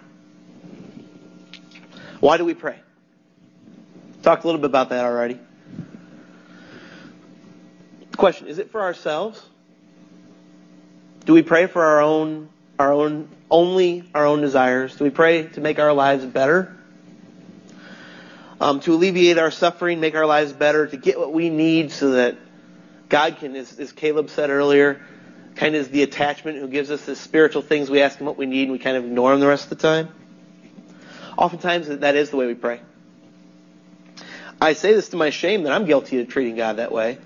Why 2.20 2.36
do 2.36 2.44
we 2.44 2.54
pray? 2.54 2.80
Talked 4.22 4.44
a 4.44 4.46
little 4.46 4.60
bit 4.60 4.70
about 4.70 4.88
that 4.90 5.04
already. 5.04 5.38
Question, 8.16 8.48
is 8.48 8.58
it 8.58 8.72
for 8.72 8.80
ourselves? 8.80 9.40
Do 11.24 11.32
we 11.32 11.42
pray 11.42 11.66
for 11.66 11.84
our 11.84 12.00
own 12.00 12.48
our 12.78 12.92
own 12.92 13.28
only 13.50 14.04
our 14.14 14.26
own 14.26 14.40
desires? 14.40 14.96
Do 14.96 15.04
we 15.04 15.10
pray 15.10 15.44
to 15.44 15.60
make 15.60 15.78
our 15.78 15.92
lives 15.92 16.24
better? 16.24 16.74
Um, 18.60 18.80
to 18.80 18.94
alleviate 18.94 19.38
our 19.38 19.52
suffering, 19.52 20.00
make 20.00 20.16
our 20.16 20.26
lives 20.26 20.52
better, 20.52 20.88
to 20.88 20.96
get 20.96 21.18
what 21.18 21.32
we 21.32 21.48
need 21.48 21.92
so 21.92 22.12
that 22.12 22.36
God 23.08 23.36
can, 23.38 23.54
as, 23.54 23.78
as 23.78 23.92
Caleb 23.92 24.30
said 24.30 24.50
earlier, 24.50 25.00
kind 25.54 25.76
of 25.76 25.82
is 25.82 25.88
the 25.90 26.02
attachment 26.02 26.58
who 26.58 26.66
gives 26.66 26.90
us 26.90 27.04
the 27.04 27.14
spiritual 27.14 27.62
things. 27.62 27.88
We 27.88 28.02
ask 28.02 28.18
Him 28.18 28.26
what 28.26 28.36
we 28.36 28.46
need 28.46 28.64
and 28.64 28.72
we 28.72 28.80
kind 28.80 28.96
of 28.96 29.04
ignore 29.04 29.32
Him 29.32 29.38
the 29.38 29.46
rest 29.46 29.64
of 29.64 29.70
the 29.70 29.76
time. 29.76 30.08
Oftentimes, 31.38 31.86
that 31.86 32.16
is 32.16 32.30
the 32.30 32.36
way 32.36 32.46
we 32.46 32.54
pray. 32.54 32.80
I 34.60 34.72
say 34.72 34.92
this 34.92 35.10
to 35.10 35.16
my 35.16 35.30
shame 35.30 35.62
that 35.62 35.72
I'm 35.72 35.84
guilty 35.84 36.20
of 36.20 36.28
treating 36.28 36.56
God 36.56 36.78
that 36.78 36.90
way. 36.90 37.18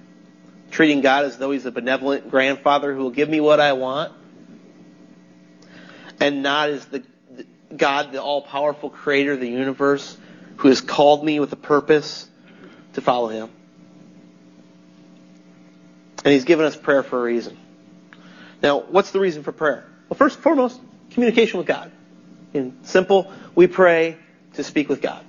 Treating 0.71 1.01
God 1.01 1.25
as 1.25 1.39
though 1.39 1.51
He's 1.51 1.65
a 1.65 1.71
benevolent 1.71 2.31
grandfather 2.31 2.93
who 2.95 3.05
will 3.05 3.11
give 3.11 3.31
me 3.31 3.41
what 3.41 3.59
I 3.59 3.73
want 3.73 4.13
and 6.21 6.43
not 6.43 6.69
as 6.69 6.85
the, 6.85 7.03
God, 7.75 8.13
the 8.13 8.23
all 8.23 8.43
powerful 8.43 8.91
creator 8.91 9.33
of 9.33 9.41
the 9.41 9.49
universe, 9.49 10.17
who 10.57 10.69
has 10.69 10.83
called 10.83 11.25
me 11.25 11.41
with 11.41 11.53
a 11.55 11.57
purpose 11.57 12.29
to 12.93 13.01
follow 13.01 13.29
him. 13.29 13.49
And 16.23 16.35
he's 16.35 16.45
given 16.45 16.67
us 16.67 16.77
prayer 16.77 17.03
for 17.03 17.19
a 17.19 17.23
reason. 17.23 17.57
Now, 18.63 18.81
what's 18.81 19.11
the 19.11 19.21
reason 19.21 19.43
for 19.43 19.53
prayer? 19.53 19.85
Well, 20.11 20.19
first 20.19 20.37
and 20.37 20.43
foremost, 20.43 20.79
communication 21.11 21.57
with 21.57 21.67
God. 21.67 21.91
In 22.55 22.77
simple, 22.85 23.31
we 23.55 23.67
pray 23.67 24.17
to 24.55 24.65
speak 24.65 24.89
with 24.89 25.01
God. 25.01 25.25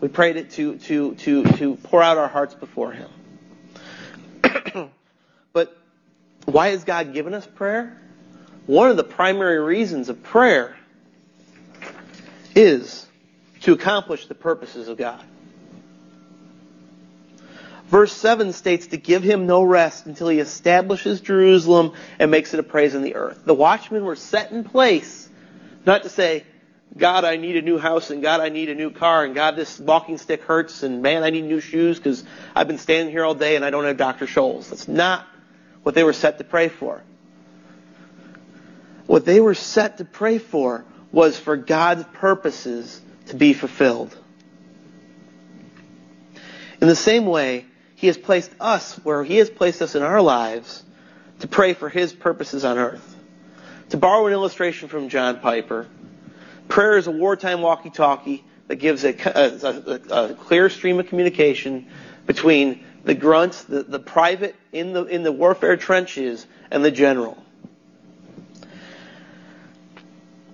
We 0.00 0.08
pray 0.08 0.32
to, 0.34 0.44
to, 0.44 0.76
to, 0.76 1.14
to, 1.14 1.44
to 1.44 1.76
pour 1.76 2.02
out 2.02 2.18
our 2.18 2.28
hearts 2.28 2.54
before 2.54 2.92
him. 2.92 3.08
but 5.52 5.76
Why 6.44 6.68
has 6.68 6.84
God 6.84 7.12
given 7.14 7.34
us 7.34 7.46
prayer? 7.46 7.96
One 8.66 8.90
of 8.90 8.96
the 8.96 9.04
primary 9.04 9.60
reasons 9.60 10.08
of 10.08 10.22
prayer 10.22 10.76
is 12.54 13.06
to 13.60 13.72
accomplish 13.72 14.26
the 14.26 14.34
purposes 14.34 14.88
of 14.88 14.96
God. 14.96 15.22
Verse 17.88 18.12
7 18.12 18.52
states 18.52 18.88
to 18.88 18.96
give 18.96 19.22
him 19.22 19.46
no 19.46 19.62
rest 19.62 20.06
until 20.06 20.28
he 20.28 20.40
establishes 20.40 21.20
Jerusalem 21.20 21.92
and 22.18 22.32
makes 22.32 22.52
it 22.52 22.58
a 22.58 22.64
praise 22.64 22.96
in 22.96 23.02
the 23.02 23.14
earth. 23.14 23.44
The 23.44 23.54
watchmen 23.54 24.04
were 24.04 24.16
set 24.16 24.50
in 24.50 24.64
place, 24.64 25.28
not 25.84 26.02
to 26.02 26.08
say, 26.08 26.44
God, 26.96 27.24
I 27.24 27.36
need 27.36 27.56
a 27.56 27.62
new 27.62 27.78
house, 27.78 28.10
and 28.10 28.22
God, 28.22 28.40
I 28.40 28.48
need 28.48 28.70
a 28.70 28.74
new 28.74 28.90
car, 28.90 29.24
and 29.24 29.34
God, 29.34 29.56
this 29.56 29.78
walking 29.78 30.16
stick 30.16 30.42
hurts, 30.42 30.82
and 30.82 31.02
man, 31.02 31.24
I 31.24 31.30
need 31.30 31.44
new 31.44 31.60
shoes 31.60 31.98
because 31.98 32.24
I've 32.54 32.68
been 32.68 32.78
standing 32.78 33.12
here 33.12 33.24
all 33.24 33.34
day 33.34 33.56
and 33.56 33.64
I 33.64 33.70
don't 33.70 33.84
have 33.84 33.96
Dr. 33.96 34.26
Scholl's. 34.26 34.70
That's 34.70 34.88
not 34.88 35.26
what 35.82 35.94
they 35.94 36.04
were 36.04 36.14
set 36.14 36.38
to 36.38 36.44
pray 36.44 36.68
for. 36.68 37.02
What 39.06 39.24
they 39.24 39.40
were 39.40 39.54
set 39.54 39.98
to 39.98 40.04
pray 40.04 40.38
for 40.38 40.84
was 41.12 41.38
for 41.38 41.56
God's 41.56 42.04
purposes 42.14 43.00
to 43.26 43.36
be 43.36 43.52
fulfilled. 43.52 44.16
In 46.80 46.88
the 46.88 46.96
same 46.96 47.26
way, 47.26 47.66
He 47.94 48.06
has 48.06 48.16
placed 48.16 48.50
us 48.58 48.94
where 49.04 49.22
He 49.22 49.36
has 49.36 49.50
placed 49.50 49.82
us 49.82 49.94
in 49.94 50.02
our 50.02 50.22
lives 50.22 50.82
to 51.40 51.48
pray 51.48 51.74
for 51.74 51.88
His 51.88 52.12
purposes 52.12 52.64
on 52.64 52.78
earth. 52.78 53.14
To 53.90 53.96
borrow 53.96 54.26
an 54.26 54.32
illustration 54.32 54.88
from 54.88 55.08
John 55.08 55.38
Piper, 55.38 55.86
prayer 56.68 56.96
is 56.96 57.06
a 57.06 57.10
wartime 57.10 57.62
walkie-talkie 57.62 58.44
that 58.68 58.76
gives 58.76 59.04
a, 59.04 59.10
a, 59.10 60.30
a, 60.30 60.34
clear 60.34 60.68
stream 60.68 60.98
of 60.98 61.08
communication 61.08 61.86
between 62.26 62.84
the 63.04 63.14
grunts, 63.14 63.64
the, 63.64 63.82
the 63.84 64.00
private 64.00 64.56
in 64.72 64.92
the, 64.92 65.04
in 65.04 65.22
the 65.22 65.32
warfare 65.32 65.76
trenches, 65.76 66.46
and 66.70 66.84
the 66.84 66.90
general. 66.90 67.42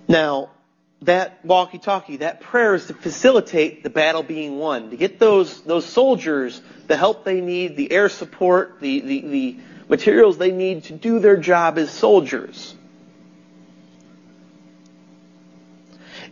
Now, 0.07 0.51
that 1.01 1.43
walkie-talkie, 1.43 2.17
that 2.17 2.41
prayer 2.41 2.75
is 2.75 2.85
to 2.85 2.93
facilitate 2.93 3.83
the 3.83 3.89
battle 3.89 4.23
being 4.23 4.57
won, 4.57 4.91
to 4.91 4.97
get 4.97 5.19
those, 5.19 5.61
those 5.63 5.85
soldiers 5.85 6.61
the 6.87 6.97
help 6.97 7.23
they 7.23 7.41
need, 7.41 7.75
the 7.75 7.91
air 7.91 8.09
support, 8.09 8.79
the, 8.79 9.01
the, 9.01 9.21
the 9.21 9.57
materials 9.89 10.37
they 10.37 10.51
need 10.51 10.85
to 10.85 10.93
do 10.93 11.19
their 11.19 11.37
job 11.37 11.77
as 11.77 11.89
soldiers. 11.89 12.75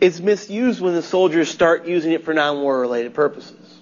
It's 0.02 0.18
misused 0.18 0.80
when 0.80 0.94
the 0.94 1.02
soldiers 1.02 1.48
start 1.48 1.86
using 1.86 2.10
it 2.10 2.24
for 2.24 2.34
non-war 2.34 2.80
related 2.80 3.14
purposes. 3.14 3.78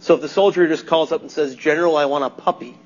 So 0.00 0.16
if 0.16 0.20
the 0.20 0.28
soldier 0.28 0.66
just 0.66 0.88
calls 0.88 1.12
up 1.12 1.20
and 1.20 1.30
says, 1.30 1.54
General, 1.54 1.96
I 1.96 2.06
want 2.06 2.24
a 2.24 2.30
puppy, 2.30 2.76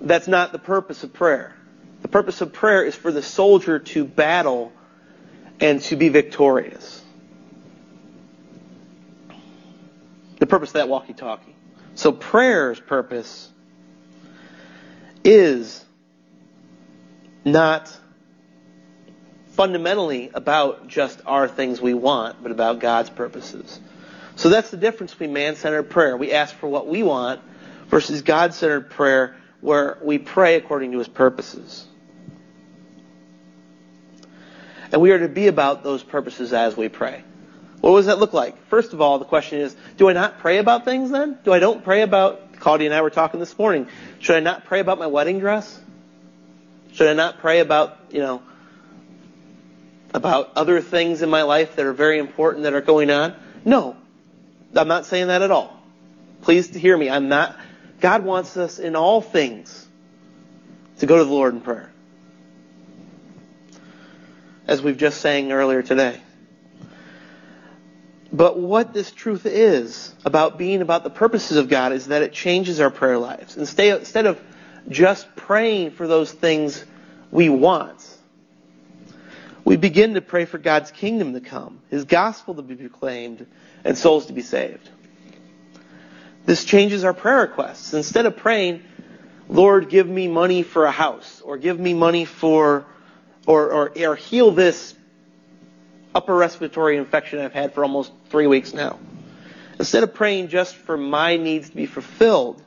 that's 0.00 0.26
not 0.26 0.52
the 0.52 0.58
purpose 0.58 1.04
of 1.04 1.12
prayer. 1.12 1.54
The 2.00 2.08
purpose 2.08 2.40
of 2.40 2.54
prayer 2.54 2.82
is 2.82 2.94
for 2.94 3.12
the 3.12 3.20
soldier 3.20 3.78
to 3.78 4.06
battle 4.06 4.72
and 5.60 5.82
to 5.82 5.96
be 5.96 6.08
victorious. 6.08 7.04
The 10.38 10.46
purpose 10.46 10.70
of 10.70 10.74
that 10.74 10.88
walkie 10.88 11.12
talkie. 11.12 11.54
So 11.94 12.12
prayer's 12.12 12.80
purpose 12.80 13.50
is 15.22 15.84
not 17.44 17.94
fundamentally 19.62 20.28
about 20.34 20.88
just 20.88 21.20
our 21.24 21.46
things 21.46 21.80
we 21.80 21.94
want, 21.94 22.42
but 22.42 22.50
about 22.50 22.80
God's 22.80 23.08
purposes. 23.10 23.78
So 24.34 24.48
that's 24.48 24.72
the 24.72 24.76
difference 24.76 25.12
between 25.12 25.32
man-centered 25.32 25.84
prayer. 25.84 26.16
We 26.16 26.32
ask 26.32 26.52
for 26.56 26.66
what 26.66 26.88
we 26.88 27.04
want 27.04 27.40
versus 27.86 28.22
God-centered 28.22 28.90
prayer 28.90 29.36
where 29.60 29.98
we 30.02 30.18
pray 30.18 30.56
according 30.56 30.90
to 30.90 30.98
his 30.98 31.06
purposes. 31.06 31.86
And 34.90 35.00
we 35.00 35.12
are 35.12 35.20
to 35.20 35.28
be 35.28 35.46
about 35.46 35.84
those 35.84 36.02
purposes 36.02 36.52
as 36.52 36.76
we 36.76 36.88
pray. 36.88 37.22
What 37.82 37.96
does 37.98 38.06
that 38.06 38.18
look 38.18 38.32
like? 38.32 38.66
First 38.66 38.92
of 38.92 39.00
all, 39.00 39.20
the 39.20 39.24
question 39.24 39.60
is, 39.60 39.76
do 39.96 40.08
I 40.08 40.12
not 40.12 40.40
pray 40.40 40.58
about 40.58 40.84
things 40.84 41.12
then? 41.12 41.38
Do 41.44 41.52
I 41.52 41.60
don't 41.60 41.84
pray 41.84 42.02
about, 42.02 42.58
Claudia 42.58 42.88
and 42.88 42.94
I 42.96 43.02
were 43.02 43.10
talking 43.10 43.38
this 43.38 43.56
morning, 43.56 43.86
should 44.18 44.34
I 44.34 44.40
not 44.40 44.64
pray 44.64 44.80
about 44.80 44.98
my 44.98 45.06
wedding 45.06 45.38
dress? 45.38 45.80
Should 46.94 47.06
I 47.06 47.12
not 47.12 47.38
pray 47.38 47.60
about, 47.60 47.96
you 48.10 48.18
know, 48.18 48.42
about 50.14 50.52
other 50.56 50.80
things 50.80 51.22
in 51.22 51.30
my 51.30 51.42
life 51.42 51.76
that 51.76 51.86
are 51.86 51.92
very 51.92 52.18
important 52.18 52.64
that 52.64 52.74
are 52.74 52.80
going 52.80 53.10
on? 53.10 53.34
No. 53.64 53.96
I'm 54.74 54.88
not 54.88 55.06
saying 55.06 55.28
that 55.28 55.42
at 55.42 55.50
all. 55.50 55.78
Please 56.42 56.68
hear 56.74 56.96
me. 56.96 57.10
I'm 57.10 57.28
not, 57.28 57.56
God 58.00 58.24
wants 58.24 58.56
us 58.56 58.78
in 58.78 58.96
all 58.96 59.20
things 59.20 59.86
to 60.98 61.06
go 61.06 61.18
to 61.18 61.24
the 61.24 61.30
Lord 61.30 61.54
in 61.54 61.60
prayer 61.60 61.92
as 64.66 64.80
we've 64.80 64.96
just 64.96 65.20
sang 65.20 65.52
earlier 65.52 65.82
today. 65.82 66.20
But 68.32 68.58
what 68.58 68.94
this 68.94 69.10
truth 69.10 69.44
is 69.44 70.14
about 70.24 70.56
being 70.56 70.80
about 70.80 71.04
the 71.04 71.10
purposes 71.10 71.58
of 71.58 71.68
God 71.68 71.92
is 71.92 72.06
that 72.06 72.22
it 72.22 72.32
changes 72.32 72.80
our 72.80 72.90
prayer 72.90 73.18
lives. 73.18 73.56
Instead 73.56 74.26
of 74.26 74.40
just 74.88 75.34
praying 75.36 75.90
for 75.90 76.08
those 76.08 76.32
things 76.32 76.82
we 77.30 77.50
want, 77.50 78.02
we 79.64 79.76
begin 79.76 80.14
to 80.14 80.20
pray 80.20 80.44
for 80.44 80.58
God's 80.58 80.90
kingdom 80.90 81.34
to 81.34 81.40
come, 81.40 81.80
His 81.90 82.04
gospel 82.04 82.54
to 82.54 82.62
be 82.62 82.74
proclaimed, 82.74 83.46
and 83.84 83.96
souls 83.96 84.26
to 84.26 84.32
be 84.32 84.42
saved. 84.42 84.88
This 86.44 86.64
changes 86.64 87.04
our 87.04 87.14
prayer 87.14 87.42
requests. 87.42 87.94
Instead 87.94 88.26
of 88.26 88.36
praying, 88.36 88.82
Lord, 89.48 89.88
give 89.88 90.08
me 90.08 90.28
money 90.28 90.62
for 90.62 90.84
a 90.84 90.90
house, 90.90 91.40
or 91.40 91.56
give 91.56 91.78
me 91.78 91.94
money 91.94 92.24
for 92.24 92.86
or, 93.46 93.72
or, 93.72 93.98
or 93.98 94.16
heal 94.16 94.50
this 94.52 94.94
upper 96.14 96.34
respiratory 96.34 96.96
infection 96.96 97.40
I've 97.40 97.52
had 97.52 97.74
for 97.74 97.82
almost 97.82 98.12
three 98.28 98.46
weeks 98.46 98.74
now. 98.74 98.98
Instead 99.78 100.02
of 100.02 100.14
praying 100.14 100.48
just 100.48 100.76
for 100.76 100.96
my 100.96 101.36
needs 101.36 101.70
to 101.70 101.76
be 101.76 101.86
fulfilled, 101.86 102.62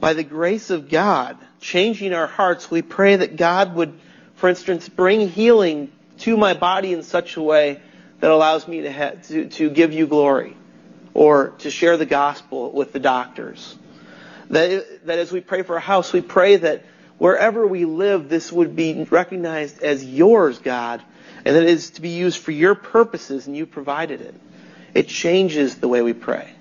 by 0.00 0.14
the 0.14 0.24
grace 0.24 0.70
of 0.70 0.90
God, 0.90 1.38
changing 1.60 2.12
our 2.12 2.26
hearts, 2.26 2.70
we 2.70 2.82
pray 2.82 3.16
that 3.16 3.36
God 3.36 3.74
would, 3.76 3.98
for 4.42 4.48
instance, 4.48 4.88
bring 4.88 5.28
healing 5.28 5.92
to 6.18 6.36
my 6.36 6.52
body 6.52 6.92
in 6.92 7.04
such 7.04 7.36
a 7.36 7.40
way 7.40 7.80
that 8.18 8.28
allows 8.28 8.66
me 8.66 8.80
to, 8.80 8.92
ha- 8.92 9.12
to, 9.28 9.48
to 9.50 9.70
give 9.70 9.92
you 9.92 10.08
glory 10.08 10.56
or 11.14 11.50
to 11.58 11.70
share 11.70 11.96
the 11.96 12.06
gospel 12.06 12.72
with 12.72 12.92
the 12.92 12.98
doctors. 12.98 13.78
That, 14.50 15.06
that 15.06 15.20
as 15.20 15.30
we 15.30 15.42
pray 15.42 15.62
for 15.62 15.76
a 15.76 15.80
house, 15.80 16.12
we 16.12 16.22
pray 16.22 16.56
that 16.56 16.82
wherever 17.18 17.64
we 17.64 17.84
live, 17.84 18.28
this 18.28 18.50
would 18.50 18.74
be 18.74 19.06
recognized 19.08 19.80
as 19.80 20.04
yours, 20.04 20.58
God, 20.58 21.00
and 21.44 21.54
that 21.54 21.62
it 21.62 21.68
is 21.68 21.90
to 21.90 22.00
be 22.00 22.08
used 22.08 22.38
for 22.38 22.50
your 22.50 22.74
purposes, 22.74 23.46
and 23.46 23.56
you 23.56 23.64
provided 23.64 24.22
it. 24.22 24.34
It 24.92 25.06
changes 25.06 25.76
the 25.76 25.86
way 25.86 26.02
we 26.02 26.14
pray. 26.14 26.52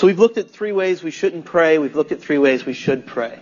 So 0.00 0.06
we've 0.06 0.18
looked 0.18 0.38
at 0.38 0.50
three 0.50 0.72
ways 0.72 1.02
we 1.02 1.10
shouldn't 1.10 1.44
pray. 1.44 1.76
We've 1.76 1.94
looked 1.94 2.10
at 2.10 2.22
three 2.22 2.38
ways 2.38 2.64
we 2.64 2.72
should 2.72 3.04
pray. 3.04 3.38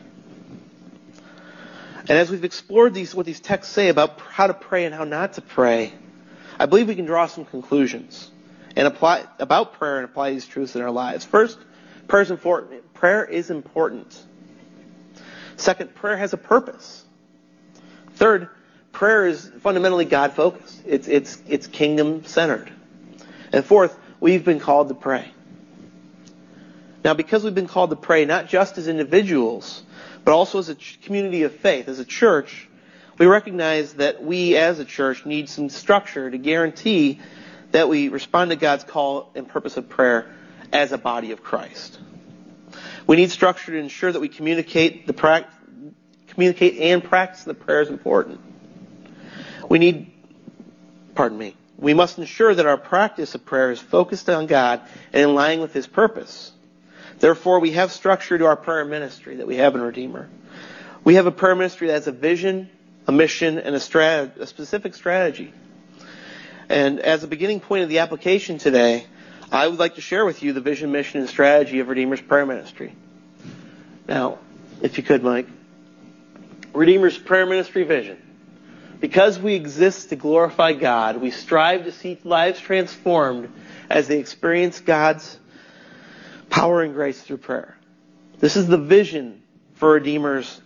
And 2.00 2.10
as 2.10 2.32
we've 2.32 2.42
explored 2.42 2.94
these, 2.94 3.14
what 3.14 3.26
these 3.26 3.38
texts 3.38 3.72
say 3.72 3.90
about 3.90 4.18
how 4.18 4.48
to 4.48 4.54
pray 4.54 4.84
and 4.84 4.92
how 4.92 5.04
not 5.04 5.34
to 5.34 5.40
pray, 5.40 5.92
I 6.58 6.66
believe 6.66 6.88
we 6.88 6.96
can 6.96 7.04
draw 7.04 7.28
some 7.28 7.44
conclusions 7.44 8.28
and 8.74 8.88
apply 8.88 9.24
about 9.38 9.74
prayer 9.74 9.98
and 9.98 10.04
apply 10.04 10.30
these 10.32 10.46
truths 10.46 10.74
in 10.74 10.82
our 10.82 10.90
lives. 10.90 11.24
First, 11.24 11.58
Prayer 12.08 12.22
is 12.22 12.32
important. 12.32 12.92
Prayer 12.92 13.24
is 13.24 13.50
important. 13.50 14.20
Second, 15.56 15.94
prayer 15.94 16.16
has 16.16 16.32
a 16.32 16.38
purpose. 16.38 17.04
Third, 18.14 18.48
prayer 18.90 19.26
is 19.26 19.48
fundamentally 19.60 20.06
God 20.06 20.32
focused. 20.32 20.82
It's, 20.86 21.06
it's, 21.06 21.40
it's 21.46 21.68
kingdom 21.68 22.24
centered. 22.24 22.72
And 23.52 23.64
fourth, 23.64 23.96
we've 24.18 24.44
been 24.44 24.58
called 24.58 24.88
to 24.88 24.94
pray. 24.94 25.30
Now, 27.04 27.14
because 27.14 27.44
we've 27.44 27.54
been 27.54 27.68
called 27.68 27.90
to 27.90 27.96
pray, 27.96 28.24
not 28.24 28.48
just 28.48 28.76
as 28.78 28.88
individuals, 28.88 29.82
but 30.24 30.32
also 30.32 30.58
as 30.58 30.68
a 30.68 30.76
community 31.02 31.44
of 31.44 31.54
faith, 31.54 31.88
as 31.88 32.00
a 32.00 32.04
church, 32.04 32.68
we 33.18 33.26
recognize 33.26 33.94
that 33.94 34.22
we 34.22 34.56
as 34.56 34.78
a 34.78 34.84
church 34.84 35.26
need 35.26 35.48
some 35.48 35.68
structure 35.68 36.30
to 36.30 36.38
guarantee 36.38 37.20
that 37.72 37.88
we 37.88 38.08
respond 38.08 38.50
to 38.50 38.56
God's 38.56 38.84
call 38.84 39.30
and 39.34 39.48
purpose 39.48 39.76
of 39.76 39.88
prayer 39.88 40.30
as 40.72 40.92
a 40.92 40.98
body 40.98 41.32
of 41.32 41.42
Christ. 41.42 41.98
We 43.06 43.16
need 43.16 43.30
structure 43.30 43.72
to 43.72 43.78
ensure 43.78 44.12
that 44.12 44.20
we 44.20 44.28
communicate 44.28 45.06
the 45.06 45.12
pra- 45.12 45.46
communicate 46.28 46.78
and 46.78 47.02
practice 47.02 47.44
the 47.44 47.54
prayer 47.54 47.80
is 47.80 47.88
important. 47.88 48.40
We 49.68 49.78
need, 49.78 50.12
pardon 51.14 51.38
me, 51.38 51.56
we 51.76 51.94
must 51.94 52.18
ensure 52.18 52.54
that 52.54 52.66
our 52.66 52.76
practice 52.76 53.34
of 53.34 53.44
prayer 53.44 53.70
is 53.70 53.80
focused 53.80 54.28
on 54.28 54.46
God 54.46 54.82
and 55.12 55.22
in 55.22 55.34
line 55.34 55.60
with 55.60 55.72
His 55.72 55.86
purpose. 55.86 56.52
Therefore, 57.18 57.60
we 57.60 57.72
have 57.72 57.92
structure 57.92 58.38
to 58.38 58.46
our 58.46 58.56
prayer 58.56 58.84
ministry 58.84 59.36
that 59.36 59.46
we 59.46 59.56
have 59.56 59.74
in 59.74 59.80
Redeemer. 59.80 60.28
We 61.04 61.14
have 61.14 61.26
a 61.26 61.32
prayer 61.32 61.54
ministry 61.54 61.88
that 61.88 61.94
has 61.94 62.06
a 62.06 62.12
vision, 62.12 62.70
a 63.06 63.12
mission, 63.12 63.58
and 63.58 63.74
a, 63.74 63.78
strat- 63.78 64.36
a 64.36 64.46
specific 64.46 64.94
strategy. 64.94 65.52
And 66.68 67.00
as 67.00 67.24
a 67.24 67.28
beginning 67.28 67.60
point 67.60 67.82
of 67.82 67.88
the 67.88 68.00
application 68.00 68.58
today, 68.58 69.06
I 69.50 69.66
would 69.66 69.78
like 69.78 69.94
to 69.94 70.00
share 70.00 70.24
with 70.26 70.42
you 70.42 70.52
the 70.52 70.60
vision, 70.60 70.92
mission, 70.92 71.20
and 71.20 71.28
strategy 71.28 71.80
of 71.80 71.88
Redeemer's 71.88 72.20
Prayer 72.20 72.44
Ministry. 72.44 72.94
Now, 74.06 74.38
if 74.82 74.98
you 74.98 75.02
could, 75.02 75.22
Mike. 75.22 75.48
Redeemer's 76.74 77.16
Prayer 77.16 77.46
Ministry 77.46 77.84
vision. 77.84 78.18
Because 79.00 79.38
we 79.38 79.54
exist 79.54 80.10
to 80.10 80.16
glorify 80.16 80.72
God, 80.72 81.18
we 81.18 81.30
strive 81.30 81.84
to 81.84 81.92
see 81.92 82.18
lives 82.24 82.60
transformed 82.60 83.50
as 83.88 84.08
they 84.08 84.18
experience 84.18 84.80
God's 84.80 85.38
power 86.50 86.82
and 86.82 86.94
grace 86.94 87.20
through 87.20 87.38
prayer. 87.38 87.76
This 88.38 88.56
is 88.56 88.66
the 88.66 88.78
vision 88.78 89.42
for 89.74 89.92
Redeemer's 89.92 90.60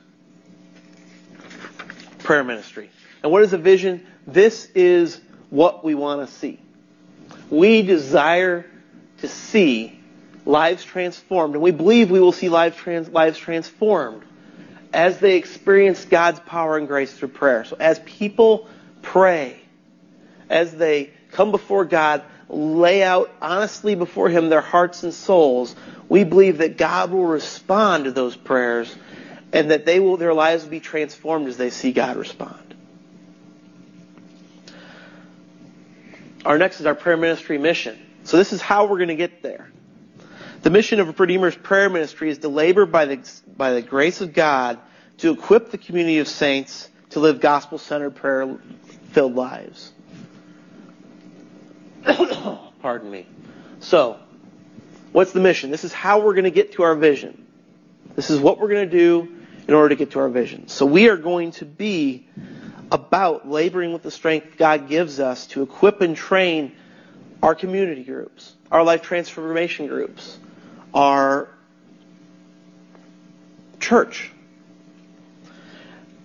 prayer 2.20 2.44
ministry. 2.44 2.90
And 3.22 3.32
what 3.32 3.42
is 3.42 3.52
a 3.52 3.58
vision? 3.58 4.06
This 4.26 4.66
is 4.74 5.20
what 5.50 5.84
we 5.84 5.94
want 5.94 6.26
to 6.26 6.34
see. 6.34 6.60
We 7.50 7.82
desire 7.82 8.66
to 9.18 9.28
see 9.28 9.98
lives 10.44 10.84
transformed, 10.84 11.54
and 11.54 11.62
we 11.62 11.70
believe 11.70 12.10
we 12.10 12.20
will 12.20 12.32
see 12.32 12.48
lives, 12.48 12.76
trans- 12.76 13.08
lives 13.08 13.38
transformed 13.38 14.22
as 14.92 15.18
they 15.18 15.36
experience 15.36 16.04
God's 16.04 16.40
power 16.40 16.76
and 16.76 16.86
grace 16.86 17.12
through 17.12 17.28
prayer. 17.28 17.64
So 17.64 17.76
as 17.78 17.98
people 18.00 18.68
pray, 19.00 19.60
as 20.50 20.74
they 20.74 21.10
come 21.30 21.50
before 21.50 21.84
God, 21.84 22.22
lay 22.48 23.02
out 23.02 23.30
honestly 23.40 23.94
before 23.94 24.28
Him 24.28 24.48
their 24.48 24.60
hearts 24.60 25.02
and 25.02 25.14
souls, 25.14 25.74
we 26.08 26.24
believe 26.24 26.58
that 26.58 26.76
God 26.76 27.10
will 27.10 27.26
respond 27.26 28.04
to 28.04 28.12
those 28.12 28.36
prayers 28.36 28.94
and 29.52 29.70
that 29.70 29.84
they 29.84 30.00
will, 30.00 30.16
their 30.16 30.34
lives 30.34 30.64
will 30.64 30.70
be 30.70 30.80
transformed 30.80 31.48
as 31.48 31.56
they 31.56 31.70
see 31.70 31.92
God 31.92 32.16
respond. 32.16 32.74
Our 36.44 36.58
next 36.58 36.80
is 36.80 36.86
our 36.86 36.94
prayer 36.94 37.16
ministry 37.16 37.58
mission. 37.58 37.98
So 38.24 38.36
this 38.36 38.52
is 38.52 38.60
how 38.60 38.86
we're 38.86 38.98
going 38.98 39.08
to 39.08 39.14
get 39.14 39.42
there. 39.42 39.70
The 40.62 40.70
mission 40.70 41.00
of 41.00 41.08
a 41.08 41.12
Redeemer's 41.12 41.56
prayer 41.56 41.90
ministry 41.90 42.30
is 42.30 42.38
to 42.38 42.48
labor 42.48 42.86
by 42.86 43.04
the, 43.04 43.30
by 43.56 43.72
the 43.72 43.82
grace 43.82 44.20
of 44.20 44.32
God 44.32 44.78
to 45.18 45.30
equip 45.30 45.70
the 45.70 45.78
community 45.78 46.18
of 46.18 46.28
saints 46.28 46.88
to 47.10 47.20
live 47.20 47.40
gospel-centered 47.40 48.16
prayer-filled 48.16 49.34
lives. 49.34 49.92
Pardon 52.82 53.10
me. 53.10 53.26
So, 53.80 54.18
what's 55.12 55.32
the 55.32 55.40
mission? 55.40 55.70
This 55.70 55.84
is 55.84 55.92
how 55.92 56.20
we're 56.20 56.34
going 56.34 56.44
to 56.44 56.50
get 56.50 56.72
to 56.72 56.82
our 56.82 56.94
vision. 56.94 57.46
This 58.14 58.30
is 58.30 58.38
what 58.38 58.60
we're 58.60 58.68
going 58.68 58.88
to 58.88 58.98
do 58.98 59.42
in 59.68 59.74
order 59.74 59.90
to 59.90 59.96
get 59.96 60.12
to 60.12 60.20
our 60.20 60.28
vision. 60.28 60.68
So 60.68 60.86
we 60.86 61.08
are 61.08 61.16
going 61.16 61.52
to 61.52 61.64
be 61.64 62.26
about 62.90 63.48
laboring 63.48 63.92
with 63.92 64.02
the 64.02 64.10
strength 64.10 64.56
God 64.56 64.88
gives 64.88 65.20
us 65.20 65.46
to 65.48 65.62
equip 65.62 66.00
and 66.00 66.16
train 66.16 66.72
our 67.42 67.54
community 67.54 68.04
groups, 68.04 68.54
our 68.70 68.82
life 68.84 69.02
transformation 69.02 69.86
groups, 69.86 70.38
our 70.92 71.48
church 73.80 74.30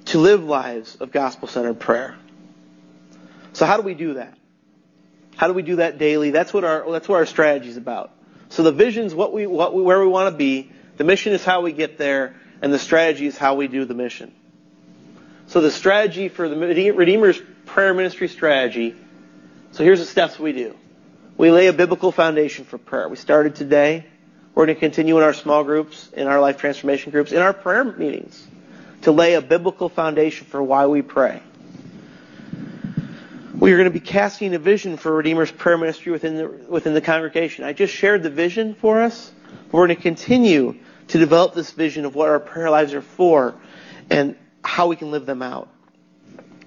to 0.05 0.19
live 0.19 0.43
lives 0.43 0.95
of 0.97 1.11
gospel 1.11 1.47
centered 1.47 1.79
prayer. 1.79 2.15
So 3.53 3.65
how 3.65 3.77
do 3.77 3.83
we 3.83 3.93
do 3.93 4.15
that? 4.15 4.37
How 5.38 5.47
do 5.47 5.54
we 5.54 5.62
do 5.62 5.78
that 5.78 5.97
daily? 5.97 6.32
That's 6.32 6.54
what 6.54 6.63
our 6.63 6.91
that's 6.91 7.08
what 7.08 7.15
our 7.15 7.26
strategy 7.26 7.69
is 7.69 7.78
about. 7.78 8.12
So 8.50 8.63
the 8.63 8.71
vision 8.71 9.06
is 9.06 9.15
what 9.15 9.32
we 9.34 9.47
what 9.47 9.73
we, 9.73 9.82
where 9.82 10.00
we 10.00 10.08
want 10.08 10.34
to 10.34 10.38
be. 10.38 10.69
The 10.97 11.04
mission 11.04 11.32
is 11.34 11.45
how 11.45 11.62
we 11.62 11.71
get 11.71 11.97
there, 11.97 12.36
and 12.62 12.73
the 12.73 12.80
strategy 12.80 13.28
is 13.28 13.38
how 13.38 13.56
we 13.56 13.67
do 13.67 13.86
the 13.86 13.93
mission. 13.93 14.34
So 15.47 15.62
the 15.62 15.71
strategy 15.71 16.28
for 16.28 16.50
the 16.50 16.56
Redeemer's 16.56 17.39
prayer 17.65 17.93
ministry 17.93 18.28
strategy. 18.28 18.95
So 19.71 19.84
here's 19.84 20.00
the 20.00 20.06
steps 20.06 20.39
we 20.39 20.54
do. 20.54 20.76
We 21.38 21.52
lay 21.52 21.67
a 21.67 21.73
biblical 21.73 22.12
foundation 22.12 22.65
for 22.65 22.78
prayer. 22.78 23.08
We 23.08 23.15
started 23.15 23.56
today. 23.56 24.06
We're 24.56 24.65
going 24.65 24.76
to 24.76 24.80
continue 24.80 25.17
in 25.17 25.23
our 25.23 25.36
small 25.36 25.63
groups, 25.63 26.10
in 26.13 26.26
our 26.28 26.41
life 26.41 26.58
transformation 26.58 27.12
groups, 27.12 27.32
in 27.32 27.38
our 27.38 27.54
prayer 27.54 27.84
meetings 27.84 28.47
to 29.04 29.12
lay 29.12 29.36
a 29.36 29.41
biblical 29.41 29.89
foundation 29.89 30.47
for 30.47 30.62
why 30.62 30.88
we 30.88 31.02
pray. 31.02 31.41
We 33.67 33.73
are 33.73 33.75
going 33.75 33.91
to 33.91 33.99
be 33.99 33.99
casting 33.99 34.56
a 34.56 34.60
vision 34.60 34.95
for 34.95 35.12
Redeemer's 35.12 35.51
prayer 35.51 35.77
ministry 35.77 36.13
within 36.13 36.38
the, 36.38 36.47
within 36.47 36.93
the 36.93 37.01
congregation. 37.01 37.65
I 37.65 37.73
just 37.73 37.93
shared 37.93 38.23
the 38.23 38.30
vision 38.30 38.75
for 38.75 39.01
us. 39.01 39.30
We're 39.73 39.86
going 39.86 39.97
to 39.97 40.01
continue 40.01 40.77
to 41.10 41.17
develop 41.17 41.53
this 41.53 41.71
vision 41.71 42.06
of 42.06 42.15
what 42.15 42.30
our 42.30 42.39
prayer 42.39 42.69
lives 42.69 42.93
are 42.93 43.01
for 43.01 43.56
and 44.10 44.38
how 44.63 44.88
we 44.88 44.95
can 44.95 45.12
live 45.12 45.25
them 45.25 45.41
out. 45.41 45.67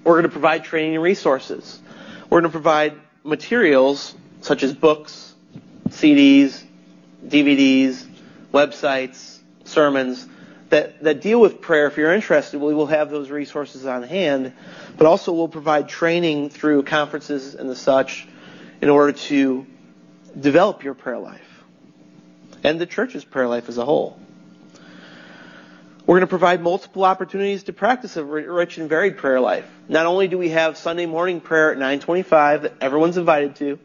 We're 0.03 0.13
going 0.13 0.25
to 0.25 0.29
provide 0.29 0.63
training 0.63 0.93
and 0.93 1.03
resources. 1.03 1.81
We're 2.29 2.41
going 2.41 2.51
to 2.51 2.59
provide 2.59 2.93
materials 3.23 4.13
such 4.41 4.61
as 4.61 4.75
books, 4.75 5.33
CDs, 5.89 6.61
DVDs, 7.25 8.05
websites, 8.53 9.39
sermons 9.63 10.27
that, 10.71 11.03
that 11.03 11.21
deal 11.21 11.39
with 11.39 11.61
prayer. 11.61 11.87
If 11.87 11.97
you're 11.97 12.13
interested, 12.13 12.59
we 12.59 12.73
will 12.73 12.87
have 12.87 13.09
those 13.09 13.29
resources 13.29 13.85
on 13.85 14.03
hand, 14.03 14.53
but 14.97 15.05
also 15.05 15.31
we'll 15.33 15.47
provide 15.47 15.87
training 15.87 16.49
through 16.49 16.83
conferences 16.83 17.55
and 17.55 17.69
the 17.69 17.75
such 17.75 18.27
in 18.81 18.89
order 18.89 19.13
to 19.13 19.65
develop 20.39 20.83
your 20.83 20.93
prayer 20.93 21.19
life 21.19 21.63
and 22.63 22.79
the 22.79 22.85
church's 22.85 23.23
prayer 23.23 23.47
life 23.47 23.69
as 23.69 23.77
a 23.77 23.85
whole. 23.85 24.17
We're 26.05 26.15
going 26.15 26.21
to 26.21 26.27
provide 26.27 26.61
multiple 26.61 27.03
opportunities 27.03 27.63
to 27.63 27.73
practice 27.73 28.17
a 28.17 28.23
rich 28.23 28.77
and 28.77 28.89
varied 28.89 29.17
prayer 29.17 29.39
life. 29.39 29.69
Not 29.87 30.05
only 30.05 30.27
do 30.27 30.37
we 30.37 30.49
have 30.49 30.77
Sunday 30.77 31.05
morning 31.05 31.41
prayer 31.41 31.71
at 31.71 31.77
925 31.77 32.63
that 32.63 32.73
everyone's 32.81 33.17
invited 33.17 33.55
to, 33.57 33.79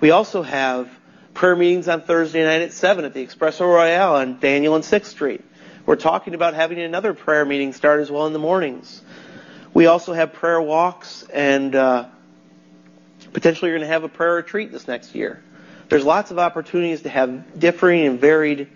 we 0.00 0.10
also 0.10 0.42
have 0.42 0.88
prayer 1.34 1.56
meetings 1.56 1.88
on 1.88 2.02
Thursday 2.02 2.44
night 2.44 2.62
at 2.62 2.72
7 2.72 3.04
at 3.04 3.14
the 3.14 3.26
Espresso 3.26 3.60
Royale 3.60 4.16
on 4.16 4.38
Daniel 4.38 4.74
and 4.74 4.84
6th 4.84 5.06
Street. 5.06 5.42
We're 5.86 5.96
talking 5.96 6.34
about 6.34 6.54
having 6.54 6.78
another 6.78 7.14
prayer 7.14 7.44
meeting 7.44 7.72
start 7.72 8.00
as 8.00 8.10
well 8.10 8.26
in 8.26 8.32
the 8.32 8.38
mornings. 8.38 9.02
We 9.72 9.86
also 9.86 10.12
have 10.12 10.32
prayer 10.32 10.60
walks 10.60 11.24
and 11.32 11.74
uh, 11.74 12.08
potentially 13.32 13.70
you're 13.70 13.78
going 13.78 13.88
to 13.88 13.92
have 13.92 14.04
a 14.04 14.08
prayer 14.08 14.34
retreat 14.34 14.72
this 14.72 14.86
next 14.86 15.14
year. 15.14 15.42
There's 15.88 16.04
lots 16.04 16.30
of 16.30 16.38
opportunities 16.38 17.02
to 17.02 17.08
have 17.08 17.58
differing 17.58 18.06
and 18.06 18.20
varied 18.20 18.68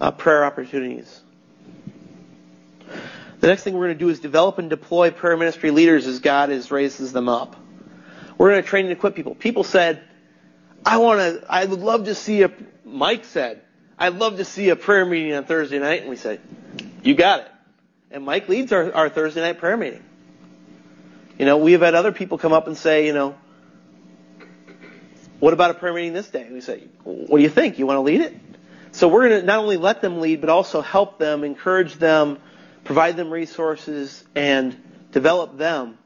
uh, 0.00 0.10
prayer 0.10 0.44
opportunities. 0.44 1.20
The 3.40 3.46
next 3.46 3.62
thing 3.62 3.74
we're 3.74 3.86
going 3.86 3.98
to 3.98 4.04
do 4.04 4.08
is 4.08 4.20
develop 4.20 4.58
and 4.58 4.70
deploy 4.70 5.10
prayer 5.10 5.36
ministry 5.36 5.70
leaders 5.70 6.06
as 6.06 6.20
God 6.20 6.50
is 6.50 6.70
raises 6.70 7.12
them 7.12 7.28
up. 7.28 7.56
We're 8.38 8.50
going 8.50 8.62
to 8.62 8.68
train 8.68 8.86
and 8.86 8.92
equip 8.92 9.14
people. 9.14 9.34
People 9.34 9.64
said, 9.64 10.02
I 10.84 10.98
want 10.98 11.20
to, 11.20 11.46
I 11.48 11.64
would 11.64 11.80
love 11.80 12.04
to 12.06 12.14
see 12.14 12.42
a, 12.42 12.50
Mike 12.84 13.24
said, 13.24 13.62
I'd 13.98 14.14
love 14.14 14.36
to 14.38 14.44
see 14.44 14.68
a 14.70 14.76
prayer 14.76 15.04
meeting 15.06 15.34
on 15.34 15.44
Thursday 15.44 15.78
night. 15.78 16.02
And 16.02 16.10
we 16.10 16.16
say, 16.16 16.40
you 17.02 17.14
got 17.14 17.40
it. 17.40 17.50
And 18.10 18.24
Mike 18.24 18.48
leads 18.48 18.72
our, 18.72 18.92
our 18.92 19.08
Thursday 19.08 19.40
night 19.40 19.58
prayer 19.58 19.76
meeting. 19.76 20.02
You 21.38 21.46
know, 21.46 21.58
we 21.58 21.72
have 21.72 21.80
had 21.80 21.94
other 21.94 22.12
people 22.12 22.38
come 22.38 22.52
up 22.52 22.66
and 22.66 22.76
say, 22.76 23.06
you 23.06 23.12
know, 23.12 23.34
what 25.40 25.52
about 25.52 25.70
a 25.70 25.74
prayer 25.74 25.92
meeting 25.92 26.12
this 26.12 26.28
day? 26.28 26.42
And 26.42 26.54
we 26.54 26.60
say, 26.60 26.84
what 27.02 27.38
do 27.38 27.42
you 27.42 27.48
think? 27.48 27.78
You 27.78 27.86
want 27.86 27.98
to 27.98 28.02
lead 28.02 28.20
it? 28.20 28.34
So 28.92 29.08
we're 29.08 29.28
going 29.28 29.40
to 29.40 29.46
not 29.46 29.58
only 29.58 29.76
let 29.76 30.00
them 30.00 30.20
lead, 30.20 30.40
but 30.40 30.50
also 30.50 30.80
help 30.80 31.18
them, 31.18 31.42
encourage 31.42 31.94
them, 31.94 32.38
provide 32.84 33.16
them 33.16 33.30
resources, 33.30 34.22
and 34.36 34.80
develop 35.10 35.58
them 35.58 35.98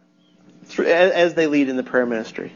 through, 0.65 0.87
as 0.87 1.35
they 1.35 1.47
lead 1.47 1.69
in 1.69 1.77
the 1.77 1.83
prayer 1.83 2.07
ministry. 2.07 2.53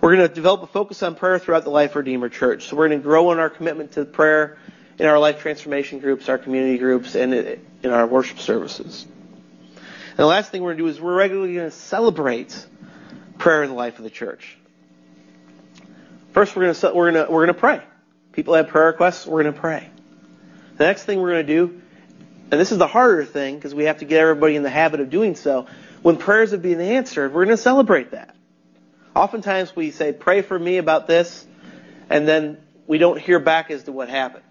We're 0.00 0.16
going 0.16 0.26
to 0.26 0.34
develop 0.34 0.62
a 0.62 0.66
focus 0.66 1.02
on 1.02 1.14
prayer 1.14 1.38
throughout 1.38 1.64
the 1.64 1.70
Life 1.70 1.94
Redeemer 1.94 2.30
Church. 2.30 2.68
So 2.68 2.76
we're 2.76 2.88
going 2.88 3.00
to 3.00 3.04
grow 3.04 3.32
in 3.32 3.38
our 3.38 3.50
commitment 3.50 3.92
to 3.92 4.06
prayer 4.06 4.56
in 4.98 5.04
our 5.04 5.18
life 5.18 5.40
transformation 5.40 5.98
groups, 5.98 6.30
our 6.30 6.38
community 6.38 6.78
groups, 6.78 7.14
and 7.14 7.34
in 7.34 7.90
our 7.90 8.06
worship 8.06 8.38
services. 8.38 9.06
And 9.74 10.16
the 10.16 10.24
last 10.26 10.50
thing 10.50 10.62
we're 10.62 10.70
going 10.70 10.78
to 10.78 10.84
do 10.84 10.88
is 10.88 11.00
we're 11.00 11.14
regularly 11.14 11.54
going 11.54 11.70
to 11.70 11.76
celebrate 11.76 12.66
prayer 13.36 13.62
in 13.62 13.68
the 13.68 13.76
life 13.76 13.98
of 13.98 14.04
the 14.04 14.10
church. 14.10 14.56
First, 16.32 16.56
we're 16.56 16.62
going 16.62 16.74
to 16.74 16.92
we're 16.94 17.12
going 17.12 17.26
to 17.26 17.30
we're 17.30 17.46
going 17.46 17.54
to 17.54 17.60
pray. 17.60 17.82
People 18.32 18.54
have 18.54 18.68
prayer 18.68 18.86
requests. 18.86 19.26
We're 19.26 19.42
going 19.42 19.54
to 19.54 19.60
pray. 19.60 19.90
The 20.78 20.84
next 20.84 21.04
thing 21.04 21.20
we're 21.20 21.32
going 21.32 21.46
to 21.46 21.52
do, 21.52 21.82
and 22.50 22.58
this 22.58 22.72
is 22.72 22.78
the 22.78 22.86
harder 22.86 23.26
thing 23.26 23.56
because 23.56 23.74
we 23.74 23.84
have 23.84 23.98
to 23.98 24.06
get 24.06 24.20
everybody 24.20 24.56
in 24.56 24.62
the 24.62 24.70
habit 24.70 25.00
of 25.00 25.10
doing 25.10 25.34
so. 25.34 25.66
When 26.00 26.16
prayers 26.16 26.52
have 26.52 26.62
been 26.62 26.80
answered, 26.80 27.34
we're 27.34 27.44
going 27.44 27.56
to 27.56 27.62
celebrate 27.62 28.12
that. 28.12 28.34
Oftentimes 29.14 29.74
we 29.74 29.90
say, 29.90 30.12
pray 30.12 30.42
for 30.42 30.58
me 30.58 30.78
about 30.78 31.06
this, 31.06 31.46
and 32.08 32.26
then 32.26 32.58
we 32.86 32.98
don't 32.98 33.18
hear 33.18 33.38
back 33.38 33.70
as 33.70 33.84
to 33.84 33.92
what 33.92 34.08
happened. 34.08 34.44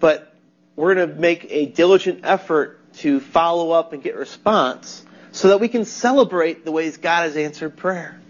But 0.00 0.34
we're 0.76 0.94
going 0.94 1.08
to 1.08 1.14
make 1.14 1.46
a 1.50 1.66
diligent 1.66 2.20
effort 2.24 2.80
to 2.96 3.20
follow 3.20 3.70
up 3.70 3.92
and 3.92 4.02
get 4.02 4.16
response 4.16 5.04
so 5.32 5.48
that 5.48 5.60
we 5.60 5.68
can 5.68 5.84
celebrate 5.84 6.64
the 6.64 6.72
ways 6.72 6.96
God 6.96 7.22
has 7.22 7.36
answered 7.36 7.76
prayer. 7.76 8.20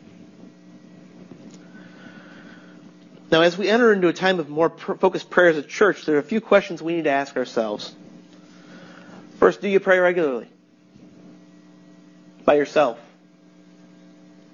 Now, 3.31 3.43
as 3.43 3.59
we 3.59 3.69
enter 3.69 3.93
into 3.93 4.09
a 4.09 4.13
time 4.13 4.39
of 4.39 4.49
more 4.49 4.71
focused 4.71 5.29
prayer 5.29 5.49
as 5.49 5.57
a 5.57 5.63
church, 5.63 6.05
there 6.05 6.17
are 6.17 6.21
a 6.21 6.23
few 6.23 6.41
questions 6.41 6.81
we 6.81 6.95
need 6.95 7.05
to 7.05 7.11
ask 7.11 7.37
ourselves. 7.37 7.95
First, 9.39 9.61
do 9.61 9.69
you 9.69 9.81
pray 9.81 9.99
regularly? 9.99 10.49
By 12.45 12.55
yourself? 12.55 12.99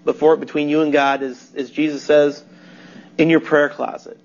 Before 0.05 0.35
it 0.35 0.41
between 0.41 0.69
you 0.69 0.83
and 0.83 0.93
God 0.93 1.23
is, 1.23 1.55
as 1.55 1.71
Jesus 1.71 2.03
says, 2.03 2.43
in 3.19 3.31
your 3.31 3.41
prayer 3.41 3.69
closet. 3.69 4.19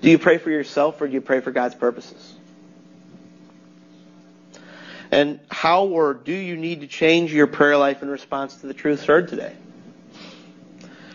Do 0.00 0.10
you 0.10 0.18
pray 0.18 0.38
for 0.38 0.50
yourself 0.50 1.00
or 1.00 1.06
do 1.06 1.14
you 1.14 1.20
pray 1.20 1.40
for 1.40 1.50
God's 1.50 1.74
purposes? 1.74 2.34
And 5.10 5.40
how 5.50 5.86
or 5.86 6.14
do 6.14 6.34
you 6.34 6.56
need 6.56 6.80
to 6.80 6.86
change 6.86 7.32
your 7.32 7.46
prayer 7.46 7.76
life 7.76 8.02
in 8.02 8.08
response 8.08 8.56
to 8.56 8.66
the 8.66 8.74
truth 8.74 9.04
heard 9.04 9.28
today? 9.28 9.54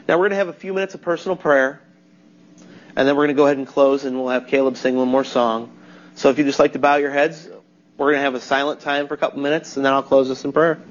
Now 0.08 0.18
we're 0.18 0.30
going 0.30 0.32
to 0.32 0.38
have 0.38 0.48
a 0.48 0.54
few 0.54 0.74
minutes 0.74 0.96
of 0.96 1.02
personal 1.02 1.36
prayer, 1.36 1.82
and 2.96 3.08
then 3.08 3.16
we're 3.16 3.26
going 3.26 3.36
to 3.36 3.40
go 3.40 3.46
ahead 3.46 3.58
and 3.58 3.68
close, 3.68 4.04
and 4.04 4.18
we'll 4.18 4.30
have 4.30 4.48
Caleb 4.48 4.78
sing 4.78 4.96
one 4.96 5.08
more 5.08 5.24
song. 5.24 5.72
So 6.16 6.30
if 6.30 6.38
you'd 6.38 6.46
just 6.46 6.60
like 6.60 6.74
to 6.74 6.80
bow 6.80 6.96
your 6.96 7.12
heads, 7.12 7.48
we're 7.98 8.08
going 8.08 8.18
to 8.18 8.24
have 8.24 8.36
a 8.36 8.42
silent 8.42 8.80
time 8.80 9.08
for 9.08 9.14
a 9.14 9.18
couple 9.18 9.42
minutes, 9.42 9.78
and 9.78 9.86
then 9.86 9.94
I'll 9.94 10.04
close 10.04 10.32
us 10.32 10.44
in 10.44 10.52
prayer. 10.52 10.82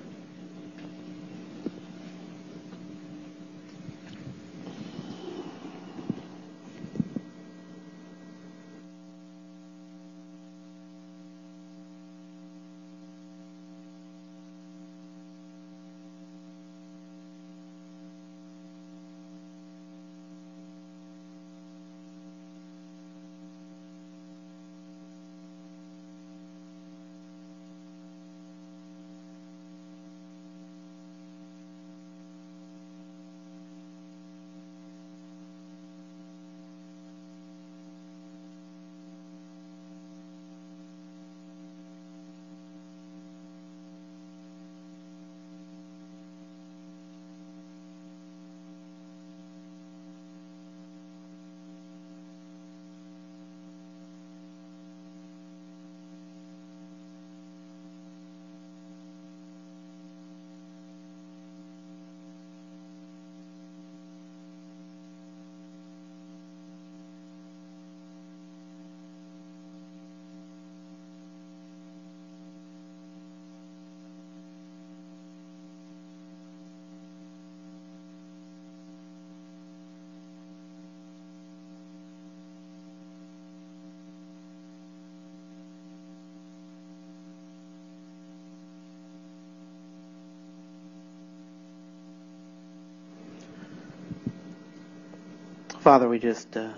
Father, 95.80 96.10
we 96.10 96.18
just 96.18 96.58
uh, 96.58 96.68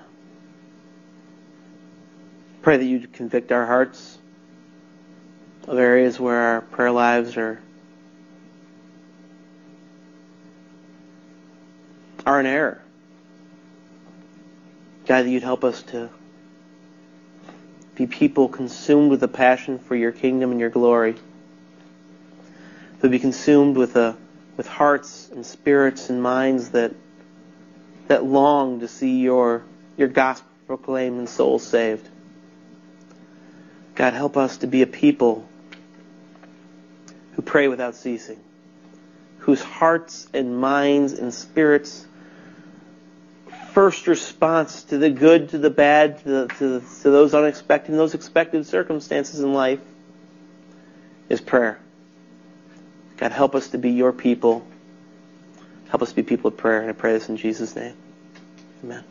pray 2.63 2.77
that 2.77 2.85
you'd 2.85 3.13
convict 3.13 3.51
our 3.51 3.67
hearts 3.67 4.17
of 5.67 5.77
areas 5.77 6.21
where 6.21 6.39
our 6.39 6.61
prayer 6.61 6.93
lives 6.93 7.37
are 7.37 7.61
are 12.25 12.39
in 12.39 12.47
error. 12.47 12.81
God, 15.07 15.25
that 15.25 15.31
you'd 15.31 15.43
help 15.43 15.65
us 15.65 15.83
to 15.83 16.09
be 17.97 18.07
people 18.07 18.49
consumed 18.49 19.11
with 19.11 19.25
a 19.25 19.29
passion 19.29 19.81
for 19.81 19.97
your 19.97 20.13
kingdom 20.13 20.53
and 20.53 20.61
your 20.61 20.71
glory. 20.71 21.17
To 23.01 23.09
be 23.09 23.19
consumed 23.19 23.77
with 23.77 23.97
a 23.97 24.17
with 24.57 24.69
hearts 24.69 25.29
and 25.33 25.45
spirits 25.45 26.09
and 26.09 26.23
minds 26.23 26.71
that 26.71 26.95
that 28.09 28.25
long 28.25 28.81
to 28.81 28.89
see 28.89 29.21
your, 29.21 29.65
your 29.97 30.09
gospel 30.09 30.49
proclaimed 30.67 31.19
and 31.19 31.29
souls 31.29 31.67
saved. 31.67 32.09
God, 33.95 34.15
help 34.15 34.37
us 34.37 34.59
to 34.59 34.67
be 34.67 34.83
a 34.83 34.87
people 34.87 35.47
who 37.35 37.43
pray 37.43 37.69
without 37.69 37.95
ceasing, 37.95 38.41
whose 39.39 39.63
hearts 39.63 40.29
and 40.33 40.59
minds 40.59 41.13
and 41.13 41.33
spirits 41.33 42.07
first 43.73 44.07
response 44.07 44.85
to 44.85 44.99
the 44.99 45.11
good, 45.11 45.51
to 45.51 45.59
the 45.59 45.71
bad, 45.71 46.19
to, 46.19 46.29
the, 46.29 46.49
to, 46.59 46.69
the, 46.69 46.81
to 46.81 47.11
those 47.11 47.35
unexpected, 47.35 47.95
those 47.95 48.15
expected 48.15 48.67
circumstances 48.67 49.41
in 49.41 49.55
life 49.55 49.81
is 51.29 51.41
prayer. 51.41 51.79
God, 53.17 53.33
help 53.33 53.55
us 53.55 53.69
to 53.69 53.79
be 53.79 53.91
your 53.91 54.13
people 54.13 54.67
Help 55.93 56.01
us 56.01 56.11
be 56.15 56.23
people 56.23 56.49
of 56.49 56.57
prayer, 56.57 56.81
and 56.81 56.89
I 56.89 56.95
pray 56.95 57.13
this 57.13 57.29
in 57.29 57.37
Jesus' 57.37 57.77
name. 57.77 57.95
Amen. 58.83 59.05